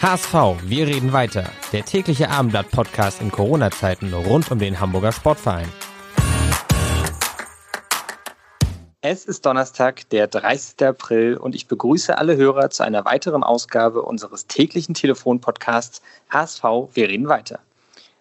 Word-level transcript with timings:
HSV, 0.00 0.32
wir 0.62 0.86
reden 0.86 1.12
weiter. 1.12 1.50
Der 1.72 1.84
tägliche 1.84 2.30
Abendblatt-Podcast 2.30 3.20
in 3.20 3.32
Corona-Zeiten 3.32 4.14
rund 4.14 4.48
um 4.48 4.60
den 4.60 4.78
Hamburger 4.78 5.10
Sportverein. 5.10 5.66
Es 9.00 9.24
ist 9.24 9.44
Donnerstag, 9.44 10.08
der 10.10 10.28
30. 10.28 10.86
April 10.86 11.36
und 11.36 11.56
ich 11.56 11.66
begrüße 11.66 12.16
alle 12.16 12.36
Hörer 12.36 12.70
zu 12.70 12.84
einer 12.84 13.04
weiteren 13.06 13.42
Ausgabe 13.42 14.02
unseres 14.02 14.46
täglichen 14.46 14.94
Telefonpodcasts 14.94 16.00
HSV, 16.30 16.62
wir 16.94 17.08
reden 17.08 17.28
weiter. 17.28 17.58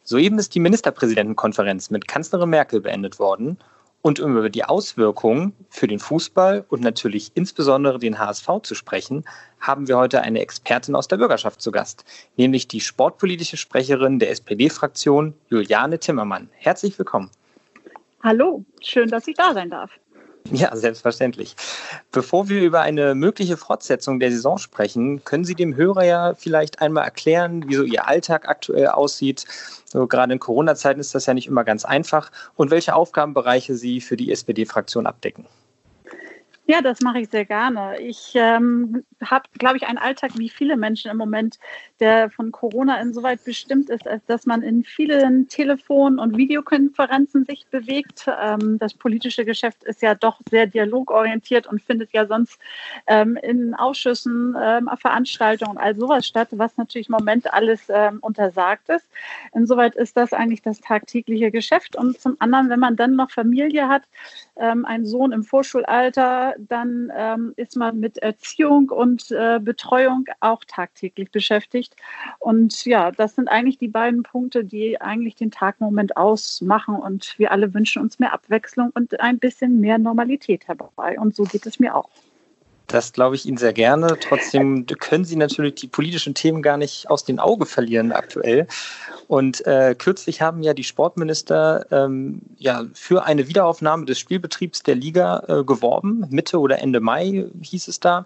Soeben 0.04 0.40
ist 0.40 0.56
die 0.56 0.60
Ministerpräsidentenkonferenz 0.60 1.92
mit 1.92 2.08
Kanzlerin 2.08 2.50
Merkel 2.50 2.82
beendet 2.82 3.20
worden 3.20 3.60
und 4.08 4.22
um 4.22 4.38
über 4.38 4.50
die 4.50 4.64
Auswirkungen 4.64 5.52
für 5.70 5.86
den 5.86 6.00
Fußball 6.00 6.64
und 6.70 6.82
natürlich 6.82 7.34
insbesondere 7.34 8.00
den 8.00 8.18
HSV 8.18 8.48
zu 8.64 8.74
sprechen, 8.74 9.26
haben 9.60 9.90
wir 9.90 9.98
heute 9.98 10.22
eine 10.22 10.40
Expertin 10.40 10.96
aus 10.96 11.10
der 11.10 11.18
Bürgerschaft 11.18 11.62
zu 11.62 11.74
Gast, 11.74 12.06
nämlich 12.38 12.70
die 12.70 12.80
sportpolitische 12.80 13.58
Sprecherin 13.58 14.20
der 14.20 14.32
SPD-Fraktion, 14.32 15.34
Juliane 15.50 16.00
Timmermann. 16.00 16.48
Herzlich 16.54 16.98
willkommen. 16.98 17.30
Hallo, 18.24 18.64
schön, 18.82 19.10
dass 19.10 19.28
ich 19.28 19.36
da 19.36 19.54
sein 19.54 19.70
darf. 19.70 19.92
Ja, 20.52 20.76
selbstverständlich. 20.76 21.56
Bevor 22.12 22.48
wir 22.48 22.62
über 22.62 22.82
eine 22.82 23.16
mögliche 23.16 23.58
Fortsetzung 23.58 24.20
der 24.20 24.32
Saison 24.32 24.58
sprechen, 24.58 25.24
können 25.24 25.44
Sie 25.44 25.56
dem 25.56 25.76
Hörer 25.76 26.04
ja 26.04 26.34
vielleicht 26.36 26.82
einmal 26.82 27.04
erklären, 27.04 27.68
wie 27.68 27.76
so 27.76 27.84
Ihr 27.84 28.08
Alltag 28.08 28.48
aktuell 28.48 28.88
aussieht. 28.88 29.46
So, 29.86 30.08
gerade 30.08 30.34
in 30.34 30.40
Corona-Zeiten 30.40 31.00
ist 31.00 31.16
das 31.16 31.26
ja 31.26 31.34
nicht 31.34 31.48
immer 31.48 31.64
ganz 31.64 31.86
einfach 31.86 32.32
und 32.56 32.72
welche 32.72 32.96
Aufgabenbereiche 32.96 33.76
Sie 33.76 34.02
für 34.02 34.18
die 34.18 34.32
SPD-Fraktion 34.32 35.06
abdecken. 35.06 35.46
Ja, 36.70 36.82
das 36.82 37.00
mache 37.00 37.22
ich 37.22 37.30
sehr 37.30 37.46
gerne. 37.46 37.98
Ich 38.02 38.34
ähm, 38.36 39.06
habe, 39.24 39.48
glaube 39.58 39.78
ich, 39.78 39.88
einen 39.88 39.98
Alltag 39.98 40.32
wie 40.36 40.50
viele 40.50 40.76
Menschen 40.76 41.10
im 41.10 41.16
Moment, 41.16 41.60
der 42.02 42.30
von 42.30 42.52
Corona 42.52 43.00
insoweit 43.00 43.42
bestimmt 43.46 43.90
ist, 43.90 44.06
als 44.06 44.26
dass 44.26 44.46
man 44.46 44.62
in 44.64 44.84
vielen 44.84 45.48
Telefon- 45.48 46.20
und 46.20 46.36
Videokonferenzen 46.36 47.46
sich 47.46 47.68
bewegt. 47.68 48.30
Ähm, 48.42 48.78
das 48.80 48.94
politische 48.94 49.46
Geschäft 49.46 49.86
ist 49.86 50.02
ja 50.02 50.14
doch 50.14 50.42
sehr 50.50 50.68
dialogorientiert 50.68 51.68
und 51.68 51.82
findet 51.82 52.12
ja 52.12 52.26
sonst 52.26 52.60
ähm, 53.08 53.38
in 53.38 53.74
Ausschüssen, 53.74 54.54
ähm, 54.62 54.90
Veranstaltungen, 55.00 55.78
all 55.78 55.96
sowas 55.96 56.28
statt, 56.28 56.50
was 56.52 56.76
natürlich 56.76 57.08
im 57.08 57.14
Moment 57.14 57.54
alles 57.54 57.84
ähm, 57.88 58.18
untersagt 58.20 58.90
ist. 58.90 59.08
Insoweit 59.54 59.96
ist 59.96 60.18
das 60.18 60.34
eigentlich 60.34 60.64
das 60.64 60.82
tagtägliche 60.82 61.50
Geschäft. 61.50 61.96
Und 61.96 62.20
zum 62.20 62.36
anderen, 62.40 62.70
wenn 62.70 62.82
man 62.82 62.98
dann 62.98 63.16
noch 63.16 63.32
Familie 63.32 63.88
hat, 63.88 64.04
ähm, 64.60 64.86
einen 64.86 65.06
Sohn 65.06 65.32
im 65.32 65.44
Vorschulalter, 65.44 66.56
dann 66.58 67.12
ähm, 67.16 67.54
ist 67.56 67.76
man 67.76 68.00
mit 68.00 68.18
Erziehung 68.18 68.90
und 68.90 69.32
äh, 69.32 69.60
Betreuung 69.60 70.26
auch 70.40 70.64
tagtäglich 70.66 71.32
beschäftigt. 71.32 71.96
Und 72.40 72.86
ja, 72.86 73.12
das 73.12 73.36
sind 73.36 73.48
eigentlich 73.48 73.78
die 73.78 73.88
beiden 73.88 74.24
Punkte, 74.24 74.64
die 74.64 75.00
eigentlich 75.00 75.36
den 75.36 75.52
Tag 75.52 75.78
im 75.80 75.86
Moment 75.86 76.18
ausmachen. 76.18 76.96
Und 76.96 77.38
wir 77.38 77.52
alle 77.52 77.74
wünschen 77.74 78.02
uns 78.02 78.20
mehr 78.20 78.34
Abwechslung 78.34 78.92
und 78.94 79.20
ein 79.20 79.40
bisschen 79.40 79.80
mehr 79.80 79.98
Normalität 79.98 80.68
herbei. 80.68 81.20
Und 81.20 81.36
so 81.36 81.44
geht 81.44 81.66
es 81.66 81.80
mir 81.80 81.96
auch. 81.96 82.10
Das 82.88 83.12
glaube 83.12 83.36
ich 83.36 83.46
Ihnen 83.46 83.58
sehr 83.58 83.74
gerne. 83.74 84.18
Trotzdem 84.20 84.86
können 84.86 85.26
Sie 85.26 85.36
natürlich 85.36 85.76
die 85.76 85.88
politischen 85.88 86.34
Themen 86.34 86.62
gar 86.62 86.78
nicht 86.78 87.10
aus 87.10 87.26
den 87.26 87.38
Augen 87.38 87.66
verlieren 87.66 88.14
aktuell. 88.14 88.68
Und 89.28 89.66
äh, 89.68 89.94
kürzlich 89.98 90.42
haben 90.42 90.64
ja 90.64 90.74
die 90.74 90.86
Sportminister 90.86 91.86
ähm, 91.92 92.42
ja 92.58 92.86
für 92.94 93.26
eine 93.26 93.50
Wiederaufnahme 93.50 94.06
des 94.06 94.20
Spielbetriebs 94.20 94.84
der 94.84 94.96
Liga 94.96 95.44
äh, 95.48 95.64
geworben. 95.66 96.26
Mitte 96.30 96.60
oder 96.60 96.80
Ende 96.80 97.02
Mai 97.02 97.46
hieß 97.62 97.90
es 97.90 98.00
da. 98.00 98.26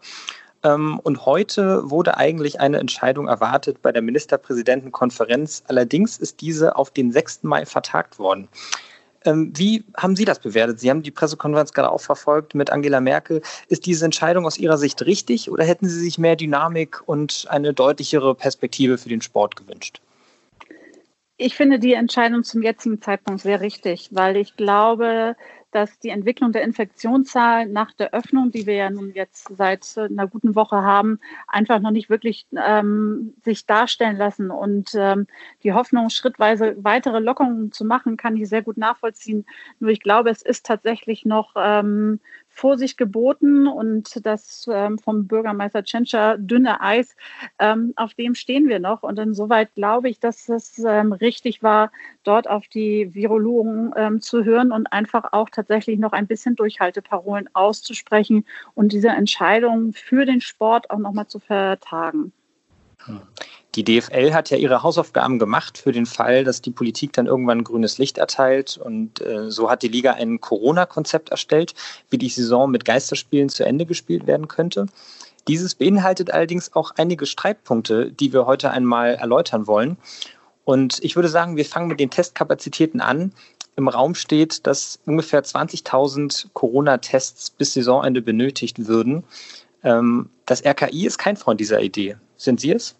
Ähm, 0.64 1.00
und 1.00 1.26
heute 1.26 1.90
wurde 1.90 2.18
eigentlich 2.18 2.60
eine 2.60 2.78
Entscheidung 2.78 3.28
erwartet 3.28 3.82
bei 3.82 3.92
der 3.92 4.04
Ministerpräsidentenkonferenz. 4.04 5.64
Allerdings 5.68 6.18
ist 6.18 6.42
diese 6.42 6.76
auf 6.76 6.92
den 6.92 7.12
6. 7.12 7.44
Mai 7.44 7.66
vertagt 7.66 8.20
worden. 8.20 8.48
Ähm, 9.26 9.54
wie 9.56 9.84
haben 9.98 10.16
Sie 10.16 10.26
das 10.26 10.40
bewertet? 10.40 10.80
Sie 10.80 10.90
haben 10.90 11.04
die 11.04 11.12
Pressekonferenz 11.12 11.74
gerade 11.74 11.92
auch 11.92 12.02
verfolgt 12.02 12.56
mit 12.56 12.72
Angela 12.72 13.02
Merkel. 13.02 13.42
Ist 13.68 13.86
diese 13.86 14.06
Entscheidung 14.06 14.46
aus 14.46 14.58
Ihrer 14.58 14.78
Sicht 14.78 15.06
richtig 15.06 15.52
oder 15.52 15.64
hätten 15.64 15.88
Sie 15.88 16.00
sich 16.00 16.18
mehr 16.18 16.36
Dynamik 16.36 17.02
und 17.08 17.46
eine 17.50 17.74
deutlichere 17.74 18.34
Perspektive 18.36 18.98
für 18.98 19.10
den 19.10 19.22
Sport 19.22 19.56
gewünscht? 19.56 20.02
Ich 21.38 21.56
finde 21.56 21.80
die 21.80 21.94
Entscheidung 21.94 22.44
zum 22.44 22.62
jetzigen 22.62 23.02
Zeitpunkt 23.02 23.42
sehr 23.42 23.62
richtig, 23.62 24.10
weil 24.12 24.38
ich 24.38 24.56
glaube, 24.56 25.36
dass 25.72 26.00
die 26.00 26.10
Entwicklung 26.10 26.52
der 26.52 26.64
Infektionszahlen 26.64 27.72
nach 27.72 27.92
der 27.94 28.14
Öffnung, 28.14 28.52
die 28.52 28.66
wir 28.66 28.76
ja 28.76 28.90
nun 28.90 29.14
jetzt 29.14 29.50
seit 29.58 29.98
einer 29.98 30.28
guten 30.28 30.56
Woche 30.56 30.84
haben, 30.84 31.20
einfach 31.48 31.80
noch 31.80 31.92
nicht 31.92 32.10
wirklich 32.10 32.46
ähm, 32.56 33.34
sich 33.44 33.66
darstellen 33.66 34.18
lassen. 34.18 34.52
Und 34.52 34.92
ähm, 34.96 35.28
die 35.64 35.74
Hoffnung, 35.74 36.10
schrittweise 36.10 36.76
weitere 36.84 37.20
Lockerungen 37.20 37.72
zu 37.72 37.86
machen, 37.86 38.18
kann 38.18 38.36
ich 38.38 38.50
sehr 38.50 38.62
gut 38.62 38.78
nachvollziehen. 38.78 39.46
Nur 39.80 39.92
ich 39.92 40.02
glaube, 40.02 40.30
es 40.30 40.42
ist 40.42 40.66
tatsächlich 40.66 41.26
noch 41.26 41.54
ähm, 41.56 42.20
Vorsicht 42.54 42.98
geboten 42.98 43.68
und 43.68 44.26
das 44.26 44.68
ähm, 44.72 45.00
vom 45.00 45.26
Bürgermeister 45.26 45.84
Tschentscher 45.84 46.38
dünne 46.38 46.82
Eis, 46.82 47.16
ähm, 47.60 47.94
auf 47.96 48.14
dem 48.14 48.36
stehen 48.36 48.68
wir 48.68 48.80
noch. 48.80 49.04
Und 49.04 49.18
insoweit 49.18 49.74
glaube 49.74 50.10
ich, 50.10 50.20
dass 50.20 50.50
es 50.50 50.78
ähm, 50.80 51.14
richtig 51.14 51.64
war, 51.64 51.92
dort 52.24 52.50
auf 52.50 52.68
die 52.68 53.14
Virologen 53.16 53.94
ähm, 53.96 54.22
zu 54.22 54.44
hören 54.44 54.72
und 54.72 54.92
einfach 54.92 55.32
auch 55.32 55.50
tatsächlich 55.50 55.98
noch 55.98 56.12
ein 56.12 56.28
bisschen 56.28 56.56
Durchhalteparolen 56.56 57.50
auszusprechen 57.54 58.46
und 58.76 58.92
diese 58.92 59.10
Entscheidung 59.10 59.94
für 59.94 60.26
den 60.26 60.42
Sport 60.42 60.92
auch 60.92 61.00
nochmal 61.00 61.28
zu 61.28 61.40
vertagen. 61.40 62.34
Hm. 63.06 63.22
Die 63.76 63.86
DFL 63.86 64.34
hat 64.34 64.50
ja 64.50 64.58
ihre 64.58 64.84
Hausaufgaben 64.84 65.40
gemacht 65.40 65.78
für 65.78 65.94
den 65.94 66.06
Fall, 66.06 66.44
dass 66.44 66.62
die 66.62 66.72
Politik 66.72 67.14
dann 67.14 67.26
irgendwann 67.26 67.64
grünes 67.64 67.98
Licht 67.98 68.18
erteilt. 68.18 68.78
Und 68.78 69.22
äh, 69.22 69.50
so 69.50 69.70
hat 69.70 69.82
die 69.82 69.88
Liga 69.88 70.14
ein 70.14 70.42
Corona-Konzept 70.42 71.30
erstellt, 71.30 71.74
wie 72.10 72.18
die 72.18 72.30
Saison 72.30 72.70
mit 72.70 72.84
Geisterspielen 72.84 73.48
zu 73.48 73.64
Ende 73.64 73.86
gespielt 73.86 74.28
werden 74.28 74.50
könnte. 74.50 74.88
Dieses 75.48 75.76
beinhaltet 75.76 76.32
allerdings 76.32 76.74
auch 76.76 76.92
einige 76.98 77.26
Streitpunkte, 77.26 78.12
die 78.12 78.34
wir 78.34 78.46
heute 78.46 78.72
einmal 78.72 79.16
erläutern 79.16 79.68
wollen. 79.68 79.98
Und 80.66 81.00
ich 81.02 81.16
würde 81.16 81.30
sagen, 81.30 81.56
wir 81.56 81.66
fangen 81.66 81.88
mit 81.88 82.00
den 82.00 82.10
Testkapazitäten 82.12 83.00
an. 83.00 83.32
Im 83.78 83.88
Raum 83.88 84.16
steht, 84.16 84.68
dass 84.68 85.00
ungefähr 85.06 85.44
20.000 85.44 86.48
Corona-Tests 86.54 87.52
bis 87.52 87.74
Saisonende 87.74 88.22
benötigt 88.22 88.88
würden. 88.88 89.24
Ähm, 89.84 90.30
das 90.46 90.64
RKI 90.66 91.08
ist 91.08 91.18
kein 91.18 91.38
Freund 91.38 91.60
dieser 91.62 91.82
Idee. 91.82 92.18
Sind 92.36 92.60
Sie 92.60 92.72
es? 92.72 92.96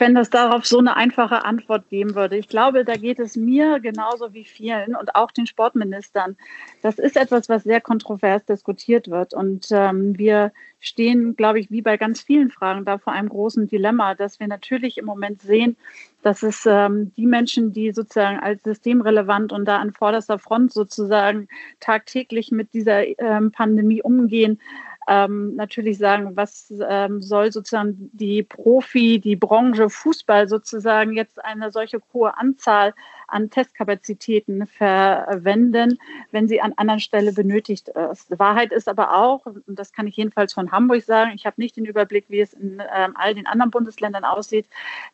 Wenn 0.00 0.16
es 0.16 0.30
darauf 0.30 0.64
so 0.64 0.78
eine 0.78 0.96
einfache 0.96 1.44
Antwort 1.44 1.88
geben 1.88 2.14
würde. 2.14 2.36
Ich 2.36 2.48
glaube, 2.48 2.84
da 2.84 2.96
geht 2.96 3.18
es 3.18 3.36
mir 3.36 3.80
genauso 3.80 4.32
wie 4.32 4.44
vielen 4.44 4.96
und 4.96 5.14
auch 5.14 5.30
den 5.30 5.46
Sportministern. 5.46 6.36
Das 6.82 6.98
ist 6.98 7.16
etwas, 7.16 7.48
was 7.48 7.64
sehr 7.64 7.80
kontrovers 7.80 8.44
diskutiert 8.44 9.08
wird. 9.08 9.34
Und 9.34 9.68
ähm, 9.70 10.16
wir 10.18 10.52
stehen, 10.80 11.36
glaube 11.36 11.60
ich, 11.60 11.70
wie 11.70 11.82
bei 11.82 11.96
ganz 11.96 12.22
vielen 12.22 12.50
Fragen 12.50 12.84
da 12.84 12.98
vor 12.98 13.12
einem 13.12 13.28
großen 13.28 13.68
Dilemma, 13.68 14.14
dass 14.14 14.40
wir 14.40 14.48
natürlich 14.48 14.98
im 14.98 15.04
Moment 15.04 15.42
sehen, 15.42 15.76
dass 16.22 16.42
es 16.42 16.66
ähm, 16.66 17.12
die 17.16 17.26
Menschen, 17.26 17.72
die 17.72 17.92
sozusagen 17.92 18.38
als 18.38 18.62
systemrelevant 18.62 19.52
und 19.52 19.64
da 19.66 19.78
an 19.78 19.92
vorderster 19.92 20.38
Front 20.38 20.72
sozusagen 20.72 21.48
tagtäglich 21.80 22.50
mit 22.50 22.72
dieser 22.72 23.06
ähm, 23.20 23.52
Pandemie 23.52 24.02
umgehen, 24.02 24.58
ähm, 25.08 25.56
natürlich 25.56 25.98
sagen, 25.98 26.36
was 26.36 26.72
ähm, 26.88 27.22
soll 27.22 27.52
sozusagen 27.52 28.10
die 28.12 28.42
Profi, 28.42 29.18
die 29.18 29.36
Branche 29.36 29.90
Fußball 29.90 30.48
sozusagen 30.48 31.12
jetzt 31.12 31.44
eine 31.44 31.70
solche 31.70 32.00
hohe 32.12 32.36
Anzahl 32.36 32.94
an 33.26 33.50
Testkapazitäten 33.50 34.66
verwenden, 34.66 35.98
wenn 36.30 36.48
sie 36.48 36.60
an 36.60 36.74
anderen 36.76 37.00
Stelle 37.00 37.32
benötigt 37.32 37.88
ist. 37.88 38.38
Wahrheit 38.38 38.72
ist 38.72 38.88
aber 38.88 39.16
auch, 39.16 39.46
und 39.46 39.64
das 39.66 39.92
kann 39.92 40.06
ich 40.06 40.16
jedenfalls 40.16 40.52
von 40.52 40.70
Hamburg 40.70 41.02
sagen, 41.02 41.32
ich 41.34 41.46
habe 41.46 41.60
nicht 41.60 41.76
den 41.76 41.86
Überblick, 41.86 42.26
wie 42.28 42.40
es 42.40 42.52
in 42.52 42.82
ähm, 42.94 43.16
all 43.16 43.34
den 43.34 43.46
anderen 43.46 43.70
Bundesländern 43.70 44.24
aussieht, 44.24 44.66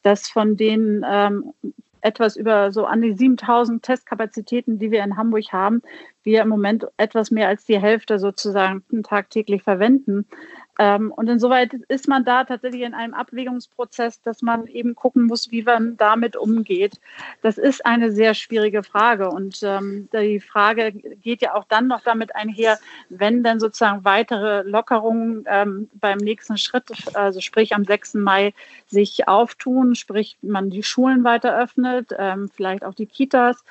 dass 0.03 0.29
von 0.29 0.57
den 0.57 1.07
ähm, 1.09 1.53
etwas 2.01 2.37
über 2.37 2.73
so 2.73 2.87
an 2.87 3.03
die 3.03 3.13
7000 3.13 3.83
Testkapazitäten, 3.83 4.79
die 4.79 4.91
wir 4.91 5.03
in 5.03 5.17
Hamburg 5.17 5.53
haben, 5.53 5.83
wir 6.29 6.43
im 6.43 6.49
Moment 6.49 6.87
etwas 6.99 7.31
mehr 7.31 7.49
als 7.49 7.65
die 7.65 7.81
Hälfte 7.81 8.19
sozusagen 8.19 8.83
tagtäglich 9.03 9.63
verwenden. 9.63 10.27
Ähm, 10.79 11.13
und 11.15 11.29
insoweit 11.29 11.75
ist 11.89 12.07
man 12.07 12.25
da 12.25 12.45
tatsächlich 12.45 12.83
in 12.83 12.95
einem 12.95 13.13
Abwägungsprozess, 13.13 14.23
dass 14.23 14.43
man 14.43 14.67
eben 14.69 14.95
gucken 14.95 15.25
muss, 15.25 15.51
wie 15.51 15.63
man 15.63 15.97
damit 15.97 16.37
umgeht. 16.37 17.01
Das 17.43 17.59
ist 17.59 17.85
eine 17.85 18.13
sehr 18.13 18.35
schwierige 18.35 18.85
Frage. 18.85 19.29
Und 19.29 19.61
ähm, 19.65 20.09
die 20.13 20.39
Frage 20.39 20.93
geht 20.93 21.43
ja 21.43 21.55
auch 21.55 21.65
dann 21.65 21.89
noch 21.89 22.03
damit 22.03 22.37
einher, 22.37 22.79
wenn 23.09 23.43
dann 23.43 23.59
sozusagen 23.59 24.05
weitere 24.05 24.63
Lockerungen 24.63 25.45
ähm, 25.49 25.91
beim 25.95 26.19
nächsten 26.19 26.59
Schritt, 26.59 26.85
also 27.15 27.41
sprich 27.41 27.75
am 27.75 27.85
6. 27.85 28.15
Mai, 28.15 28.55
sich 28.87 29.27
auftun, 29.27 29.97
sprich 29.97 30.39
man 30.43 30.71
die 30.71 30.85
Schulen 30.85 31.25
weiter 31.25 31.59
öffnet, 31.59 32.15
ähm, 32.17 32.51
vielleicht 32.55 32.85
auch 32.85 32.95
die 32.95 33.07
Kitas, 33.07 33.65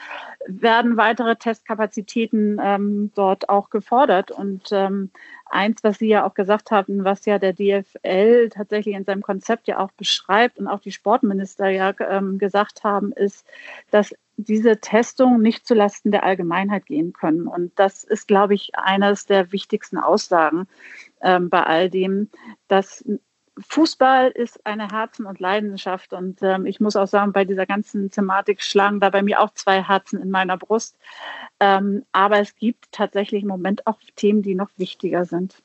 werden 0.46 0.98
weitere 0.98 1.38
Testkapazitäten 1.38 2.60
ähm, 2.62 3.12
dort 3.16 3.48
auch 3.48 3.70
gefordert. 3.70 4.32
Und 4.32 4.70
ähm, 4.72 5.10
eins, 5.50 5.84
was 5.84 5.98
Sie 6.00 6.08
ja 6.08 6.26
auch 6.26 6.34
gesagt 6.34 6.72
haben, 6.72 7.04
was 7.04 7.26
ja 7.26 7.40
der 7.40 7.54
DFL 7.54 8.50
tatsächlich 8.50 8.96
in 8.96 9.06
seinem 9.06 9.22
Konzept 9.22 9.68
ja 9.68 9.80
auch 9.80 9.92
beschreibt 9.92 10.60
und 10.60 10.68
auch 10.68 10.80
die 10.80 10.92
Sportminister 10.92 11.70
ja 11.70 11.94
ähm, 12.10 12.38
gesagt 12.38 12.84
haben, 12.84 13.12
ist, 13.12 13.46
dass 13.92 14.14
diese 14.38 14.80
Testungen 14.80 15.42
nicht 15.42 15.66
zulasten 15.66 16.12
der 16.12 16.24
Allgemeinheit 16.24 16.86
gehen 16.86 17.12
können. 17.12 17.48
Und 17.48 17.72
das 17.78 18.04
ist, 18.04 18.28
glaube 18.28 18.54
ich, 18.54 18.76
eines 18.76 19.26
der 19.26 19.52
wichtigsten 19.52 19.98
Aussagen 19.98 20.68
ähm, 21.22 21.50
bei 21.50 21.64
all 21.64 21.90
dem, 21.90 22.30
dass 22.68 23.04
Fußball 23.60 24.30
ist 24.30 24.66
eine 24.66 24.90
Herzen- 24.90 25.26
und 25.26 25.40
Leidenschaft. 25.40 26.14
Und 26.14 26.42
ähm, 26.42 26.66
ich 26.66 26.80
muss 26.80 26.96
auch 26.96 27.08
sagen, 27.08 27.34
bei 27.34 27.46
dieser 27.46 27.66
ganzen 27.66 28.12
Thematik 28.12 28.62
schlagen 28.62 29.00
da 29.00 29.10
bei 29.10 29.22
mir 29.22 29.42
auch 29.42 29.54
zwei 29.54 29.84
Herzen 29.84 30.22
in 30.22 30.30
meiner 30.30 30.58
Brust. 30.58 30.98
Ähm, 31.60 32.06
aber 32.12 32.40
es 32.40 32.56
gibt 32.56 32.92
tatsächlich 32.92 33.44
im 33.44 33.50
Moment 33.50 33.88
auch 33.88 34.00
Themen, 34.16 34.42
die 34.42 34.56
noch 34.56 34.70
wichtiger 34.78 35.26
sind. 35.26 35.64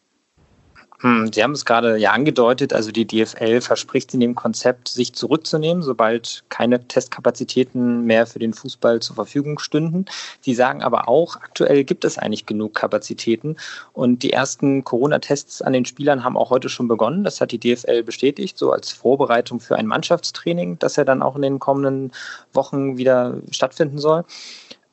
Hm, 1.02 1.32
Sie 1.32 1.42
haben 1.42 1.50
es 1.50 1.64
gerade 1.64 1.96
ja 1.96 2.12
angedeutet, 2.12 2.72
also 2.72 2.92
die 2.92 3.04
DFL 3.04 3.60
verspricht 3.60 4.14
in 4.14 4.20
dem 4.20 4.36
Konzept, 4.36 4.86
sich 4.86 5.12
zurückzunehmen, 5.14 5.82
sobald 5.82 6.44
keine 6.48 6.86
Testkapazitäten 6.86 8.04
mehr 8.04 8.24
für 8.24 8.38
den 8.38 8.54
Fußball 8.54 9.00
zur 9.00 9.16
Verfügung 9.16 9.58
stünden. 9.58 10.04
Sie 10.40 10.54
sagen 10.54 10.80
aber 10.80 11.08
auch, 11.08 11.34
aktuell 11.34 11.82
gibt 11.82 12.04
es 12.04 12.18
eigentlich 12.18 12.46
genug 12.46 12.74
Kapazitäten 12.74 13.56
und 13.92 14.22
die 14.22 14.32
ersten 14.32 14.84
Corona-Tests 14.84 15.60
an 15.60 15.72
den 15.72 15.86
Spielern 15.86 16.22
haben 16.22 16.36
auch 16.36 16.50
heute 16.50 16.68
schon 16.68 16.86
begonnen. 16.86 17.24
Das 17.24 17.40
hat 17.40 17.50
die 17.50 17.58
DFL 17.58 18.04
bestätigt, 18.04 18.56
so 18.56 18.70
als 18.70 18.92
Vorbereitung 18.92 19.58
für 19.58 19.74
ein 19.74 19.88
Mannschaftstraining, 19.88 20.78
das 20.78 20.94
ja 20.94 21.04
dann 21.04 21.22
auch 21.22 21.34
in 21.34 21.42
den 21.42 21.58
kommenden 21.58 22.12
Wochen 22.52 22.96
wieder 22.96 23.38
stattfinden 23.50 23.98
soll. 23.98 24.24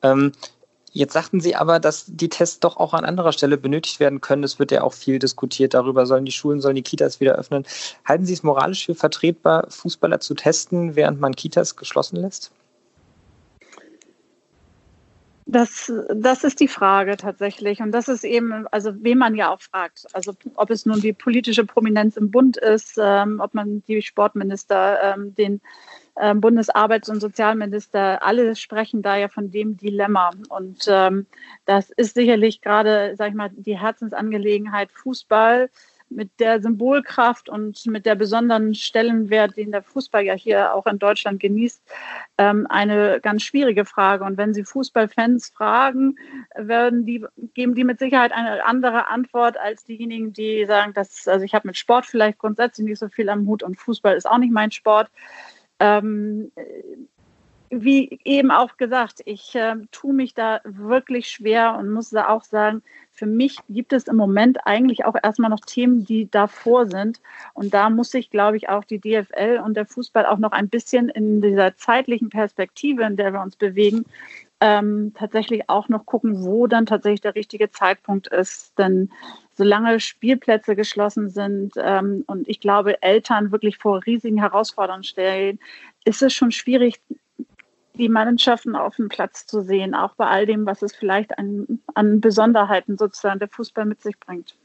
Ähm, 0.02 0.32
Jetzt 0.92 1.12
sagten 1.12 1.40
Sie 1.40 1.54
aber, 1.54 1.78
dass 1.78 2.06
die 2.08 2.28
Tests 2.28 2.58
doch 2.58 2.76
auch 2.76 2.94
an 2.94 3.04
anderer 3.04 3.32
Stelle 3.32 3.56
benötigt 3.56 4.00
werden 4.00 4.20
können. 4.20 4.42
Es 4.42 4.58
wird 4.58 4.72
ja 4.72 4.82
auch 4.82 4.92
viel 4.92 5.18
diskutiert 5.20 5.74
darüber, 5.74 6.04
sollen 6.04 6.24
die 6.24 6.32
Schulen, 6.32 6.60
sollen 6.60 6.74
die 6.74 6.82
Kitas 6.82 7.20
wieder 7.20 7.36
öffnen. 7.36 7.64
Halten 8.04 8.26
Sie 8.26 8.32
es 8.32 8.42
moralisch 8.42 8.86
für 8.86 8.96
vertretbar, 8.96 9.66
Fußballer 9.70 10.20
zu 10.20 10.34
testen, 10.34 10.96
während 10.96 11.20
man 11.20 11.36
Kitas 11.36 11.76
geschlossen 11.76 12.16
lässt? 12.16 12.50
Das, 15.46 15.92
das 16.14 16.44
ist 16.44 16.60
die 16.60 16.68
Frage 16.68 17.16
tatsächlich. 17.16 17.80
Und 17.80 17.90
das 17.92 18.08
ist 18.08 18.24
eben, 18.24 18.68
also 18.68 18.92
wen 19.02 19.18
man 19.18 19.34
ja 19.34 19.52
auch 19.52 19.60
fragt. 19.60 20.06
Also 20.12 20.32
ob 20.54 20.70
es 20.70 20.86
nun 20.86 21.00
die 21.00 21.12
politische 21.12 21.64
Prominenz 21.64 22.16
im 22.16 22.30
Bund 22.30 22.56
ist, 22.56 22.98
ähm, 23.00 23.40
ob 23.40 23.54
man 23.54 23.82
die 23.88 24.00
Sportminister, 24.02 25.00
ähm, 25.02 25.34
den 25.34 25.60
Bundesarbeits- 26.16 27.10
und 27.10 27.20
Sozialminister, 27.20 28.22
alle 28.22 28.56
sprechen 28.56 29.02
da 29.02 29.16
ja 29.16 29.28
von 29.28 29.50
dem 29.50 29.76
Dilemma. 29.76 30.30
Und 30.48 30.86
ähm, 30.88 31.26
das 31.64 31.90
ist 31.90 32.14
sicherlich 32.14 32.60
gerade, 32.60 33.14
sag 33.16 33.28
ich 33.28 33.34
mal, 33.34 33.50
die 33.52 33.78
Herzensangelegenheit 33.78 34.92
Fußball 34.92 35.70
mit 36.10 36.28
der 36.40 36.60
Symbolkraft 36.60 37.48
und 37.48 37.86
mit 37.86 38.04
der 38.04 38.16
besonderen 38.16 38.74
Stellenwert, 38.74 39.56
den 39.56 39.70
der 39.70 39.82
Fußball 39.82 40.24
ja 40.24 40.34
hier 40.34 40.74
auch 40.74 40.86
in 40.86 40.98
Deutschland 40.98 41.38
genießt, 41.40 41.82
ähm, 42.38 42.66
eine 42.68 43.20
ganz 43.22 43.44
schwierige 43.44 43.84
Frage. 43.84 44.24
Und 44.24 44.36
wenn 44.36 44.52
Sie 44.52 44.64
Fußballfans 44.64 45.50
fragen, 45.50 46.16
werden 46.56 47.06
die, 47.06 47.24
geben 47.54 47.76
die 47.76 47.84
mit 47.84 48.00
Sicherheit 48.00 48.32
eine 48.32 48.64
andere 48.66 49.06
Antwort 49.06 49.56
als 49.56 49.84
diejenigen, 49.84 50.32
die 50.32 50.66
sagen, 50.66 50.92
dass, 50.92 51.28
also 51.28 51.44
ich 51.44 51.54
habe 51.54 51.68
mit 51.68 51.76
Sport 51.76 52.06
vielleicht 52.06 52.38
grundsätzlich 52.38 52.88
nicht 52.88 52.98
so 52.98 53.08
viel 53.08 53.28
am 53.28 53.46
Hut 53.46 53.62
und 53.62 53.78
Fußball 53.78 54.16
ist 54.16 54.28
auch 54.28 54.38
nicht 54.38 54.52
mein 54.52 54.72
Sport. 54.72 55.10
Ähm, 55.80 56.52
wie 57.70 58.18
eben 58.24 58.50
auch 58.50 58.76
gesagt, 58.76 59.22
ich 59.26 59.54
äh, 59.54 59.76
tue 59.92 60.12
mich 60.12 60.34
da 60.34 60.60
wirklich 60.64 61.28
schwer 61.28 61.76
und 61.78 61.90
muss 61.90 62.10
da 62.10 62.28
auch 62.28 62.42
sagen, 62.42 62.82
für 63.12 63.26
mich 63.26 63.58
gibt 63.68 63.92
es 63.92 64.08
im 64.08 64.16
Moment 64.16 64.66
eigentlich 64.66 65.04
auch 65.04 65.14
erstmal 65.22 65.50
noch 65.50 65.60
Themen, 65.60 66.04
die 66.04 66.28
davor 66.28 66.86
sind. 66.86 67.20
Und 67.54 67.72
da 67.72 67.88
muss 67.90 68.10
sich, 68.10 68.30
glaube 68.30 68.56
ich, 68.56 68.68
auch 68.68 68.84
die 68.84 68.98
DFL 68.98 69.60
und 69.64 69.74
der 69.74 69.86
Fußball 69.86 70.26
auch 70.26 70.38
noch 70.38 70.52
ein 70.52 70.68
bisschen 70.68 71.08
in 71.10 71.40
dieser 71.40 71.76
zeitlichen 71.76 72.28
Perspektive, 72.28 73.04
in 73.04 73.16
der 73.16 73.32
wir 73.32 73.40
uns 73.40 73.56
bewegen, 73.56 74.04
ähm, 74.60 75.12
tatsächlich 75.16 75.68
auch 75.68 75.88
noch 75.88 76.06
gucken, 76.06 76.44
wo 76.44 76.66
dann 76.66 76.86
tatsächlich 76.86 77.22
der 77.22 77.34
richtige 77.34 77.70
Zeitpunkt 77.70 78.26
ist. 78.28 78.78
Denn 78.78 79.10
solange 79.54 80.00
Spielplätze 80.00 80.76
geschlossen 80.76 81.30
sind 81.30 81.74
ähm, 81.76 82.24
und 82.26 82.48
ich 82.48 82.60
glaube, 82.60 83.02
Eltern 83.02 83.52
wirklich 83.52 83.78
vor 83.78 84.04
riesigen 84.06 84.38
Herausforderungen 84.38 85.04
stellen, 85.04 85.58
ist 86.04 86.22
es 86.22 86.32
schon 86.32 86.52
schwierig, 86.52 87.00
die 87.94 88.08
Mannschaften 88.08 88.76
auf 88.76 88.96
dem 88.96 89.08
Platz 89.08 89.46
zu 89.46 89.60
sehen, 89.60 89.94
auch 89.94 90.14
bei 90.14 90.26
all 90.26 90.46
dem, 90.46 90.64
was 90.66 90.82
es 90.82 90.94
vielleicht 90.94 91.38
an, 91.38 91.80
an 91.94 92.20
Besonderheiten 92.20 92.96
sozusagen 92.96 93.38
der 93.38 93.48
Fußball 93.48 93.84
mit 93.84 94.00
sich 94.00 94.18
bringt. 94.18 94.56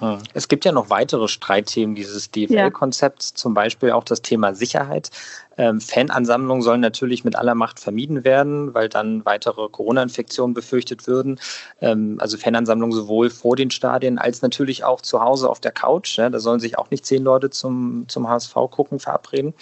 Hm. 0.00 0.18
Es 0.32 0.48
gibt 0.48 0.64
ja 0.64 0.72
noch 0.72 0.90
weitere 0.90 1.28
Streitthemen 1.28 1.94
dieses 1.94 2.30
DFL-Konzepts, 2.30 3.30
ja. 3.30 3.36
zum 3.36 3.54
Beispiel 3.54 3.92
auch 3.92 4.04
das 4.04 4.22
Thema 4.22 4.54
Sicherheit. 4.54 5.10
Ähm, 5.56 5.80
Fanansammlungen 5.80 6.62
sollen 6.62 6.80
natürlich 6.80 7.24
mit 7.24 7.36
aller 7.36 7.54
Macht 7.54 7.78
vermieden 7.78 8.24
werden, 8.24 8.74
weil 8.74 8.88
dann 8.88 9.24
weitere 9.24 9.68
Corona-Infektionen 9.68 10.52
befürchtet 10.52 11.06
würden. 11.06 11.38
Ähm, 11.80 12.16
also 12.20 12.36
Fanansammlungen 12.36 12.94
sowohl 12.94 13.30
vor 13.30 13.56
den 13.56 13.70
Stadien 13.70 14.18
als 14.18 14.42
natürlich 14.42 14.84
auch 14.84 15.00
zu 15.00 15.20
Hause 15.20 15.48
auf 15.48 15.60
der 15.60 15.72
Couch. 15.72 16.18
Ja, 16.18 16.28
da 16.28 16.40
sollen 16.40 16.60
sich 16.60 16.76
auch 16.78 16.90
nicht 16.90 17.06
zehn 17.06 17.22
Leute 17.22 17.50
zum, 17.50 18.06
zum 18.08 18.28
HSV 18.28 18.54
gucken 18.70 18.98
verabreden. 18.98 19.54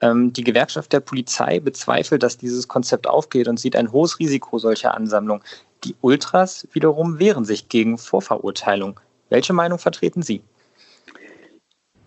Ähm, 0.00 0.32
die 0.32 0.44
Gewerkschaft 0.44 0.92
der 0.92 1.00
Polizei 1.00 1.60
bezweifelt, 1.60 2.22
dass 2.22 2.38
dieses 2.38 2.66
Konzept 2.68 3.06
aufgeht 3.06 3.48
und 3.48 3.60
sieht 3.60 3.76
ein 3.76 3.92
hohes 3.92 4.18
Risiko 4.18 4.58
solcher 4.58 4.94
Ansammlungen. 4.94 5.44
Die 5.84 5.94
Ultras 6.00 6.66
wiederum 6.72 7.18
wehren 7.18 7.44
sich 7.44 7.68
gegen 7.68 7.98
Vorverurteilung. 7.98 9.00
Welche 9.30 9.52
Meinung 9.52 9.78
vertreten 9.78 10.22
Sie? 10.22 10.42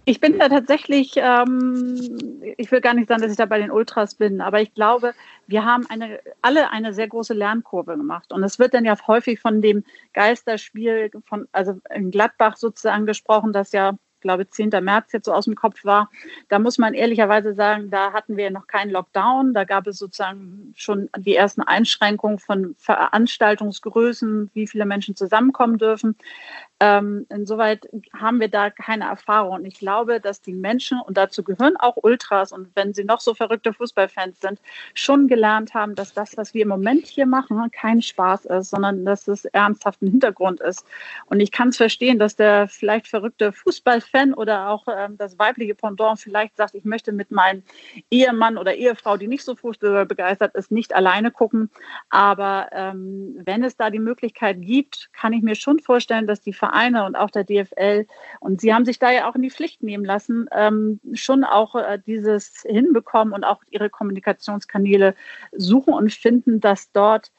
Ich 0.05 0.19
bin 0.19 0.37
da 0.37 0.49
tatsächlich, 0.49 1.13
ähm, 1.15 2.41
ich 2.57 2.69
will 2.71 2.81
gar 2.81 2.93
nicht 2.93 3.07
sagen, 3.07 3.21
dass 3.21 3.31
ich 3.31 3.37
da 3.37 3.45
bei 3.45 3.59
den 3.59 3.71
Ultras 3.71 4.15
bin, 4.15 4.41
aber 4.41 4.61
ich 4.61 4.73
glaube, 4.73 5.13
wir 5.47 5.63
haben 5.63 5.85
eine, 5.87 6.19
alle 6.41 6.71
eine 6.71 6.93
sehr 6.93 7.07
große 7.07 7.33
Lernkurve 7.33 7.95
gemacht. 7.95 8.33
Und 8.33 8.43
es 8.43 8.59
wird 8.59 8.73
dann 8.73 8.83
ja 8.83 8.97
häufig 9.07 9.39
von 9.39 9.61
dem 9.61 9.85
Geisterspiel, 10.11 11.09
von, 11.25 11.47
also 11.53 11.79
in 11.95 12.11
Gladbach 12.11 12.57
sozusagen 12.57 13.05
gesprochen, 13.05 13.53
das 13.53 13.71
ja 13.71 13.93
glaube 14.23 14.49
10. 14.49 14.69
März 14.81 15.11
jetzt 15.11 15.25
so 15.25 15.33
aus 15.33 15.45
dem 15.45 15.55
Kopf 15.55 15.85
war. 15.85 16.09
Da 16.49 16.57
muss 16.57 16.79
man 16.79 16.95
ehrlicherweise 16.95 17.53
sagen, 17.53 17.91
da 17.91 18.11
hatten 18.13 18.35
wir 18.37 18.49
noch 18.49 18.65
keinen 18.65 18.89
Lockdown. 18.89 19.53
Da 19.53 19.65
gab 19.65 19.85
es 19.85 19.99
sozusagen 19.99 20.73
schon 20.75 21.09
die 21.17 21.35
ersten 21.35 21.61
Einschränkungen 21.61 22.39
von 22.39 22.73
Veranstaltungsgrößen, 22.79 24.49
wie 24.53 24.65
viele 24.65 24.85
Menschen 24.85 25.15
zusammenkommen 25.15 25.77
dürfen. 25.77 26.15
Ähm, 26.83 27.25
insoweit 27.29 27.87
haben 28.13 28.41
wir 28.41 28.49
da 28.49 28.69
keine 28.69 29.05
Erfahrung. 29.05 29.53
Und 29.53 29.65
ich 29.65 29.75
glaube, 29.75 30.19
dass 30.19 30.41
die 30.41 30.53
Menschen, 30.53 30.99
und 30.99 31.15
dazu 31.15 31.41
gehören 31.41 31.77
auch 31.77 31.95
Ultras, 31.95 32.51
und 32.51 32.67
wenn 32.75 32.93
sie 32.93 33.05
noch 33.05 33.21
so 33.21 33.33
verrückte 33.33 33.71
Fußballfans 33.71 34.41
sind, 34.41 34.59
schon 34.93 35.29
gelernt 35.29 35.73
haben, 35.73 35.95
dass 35.95 36.13
das, 36.13 36.35
was 36.35 36.53
wir 36.53 36.63
im 36.63 36.67
Moment 36.67 37.07
hier 37.07 37.25
machen, 37.25 37.71
kein 37.71 38.01
Spaß 38.01 38.45
ist, 38.45 38.71
sondern 38.71 39.05
dass 39.05 39.29
es 39.29 39.45
ernsthaften 39.45 40.09
Hintergrund 40.09 40.59
ist. 40.59 40.85
Und 41.27 41.39
ich 41.39 41.53
kann 41.53 41.69
es 41.69 41.77
verstehen, 41.77 42.19
dass 42.19 42.35
der 42.35 42.67
vielleicht 42.67 43.07
verrückte 43.07 43.53
Fußballfan 43.53 44.33
oder 44.33 44.67
auch 44.67 44.85
ähm, 44.93 45.17
das 45.17 45.39
weibliche 45.39 45.75
Pendant 45.75 46.19
vielleicht 46.19 46.57
sagt, 46.57 46.75
ich 46.75 46.83
möchte 46.83 47.13
mit 47.13 47.31
meinem 47.31 47.63
Ehemann 48.11 48.57
oder 48.57 48.75
Ehefrau, 48.75 49.15
die 49.15 49.27
nicht 49.29 49.45
so 49.45 49.55
Fußball 49.55 50.05
begeistert 50.05 50.53
ist, 50.55 50.69
nicht 50.69 50.93
alleine 50.93 51.31
gucken. 51.31 51.69
Aber 52.09 52.67
ähm, 52.73 53.37
wenn 53.45 53.63
es 53.63 53.77
da 53.77 53.89
die 53.89 53.99
Möglichkeit 53.99 54.57
gibt, 54.59 55.09
kann 55.13 55.31
ich 55.31 55.43
mir 55.43 55.55
schon 55.55 55.79
vorstellen, 55.79 56.27
dass 56.27 56.41
die 56.41 56.51
Vereine 56.51 56.72
Vereine 56.73 57.05
und 57.05 57.15
auch 57.15 57.29
der 57.29 57.43
DFL. 57.43 58.07
Und 58.39 58.61
sie 58.61 58.73
haben 58.73 58.85
sich 58.85 58.99
da 58.99 59.11
ja 59.11 59.29
auch 59.29 59.35
in 59.35 59.41
die 59.41 59.51
Pflicht 59.51 59.83
nehmen 59.83 60.05
lassen, 60.05 60.47
ähm, 60.51 60.99
schon 61.13 61.43
auch 61.43 61.75
äh, 61.75 61.99
dieses 62.05 62.63
hinbekommen 62.67 63.33
und 63.33 63.43
auch 63.43 63.61
ihre 63.69 63.89
Kommunikationskanäle 63.89 65.15
suchen 65.51 65.93
und 65.93 66.11
finden, 66.11 66.59
dass 66.59 66.91
dort 66.91 67.31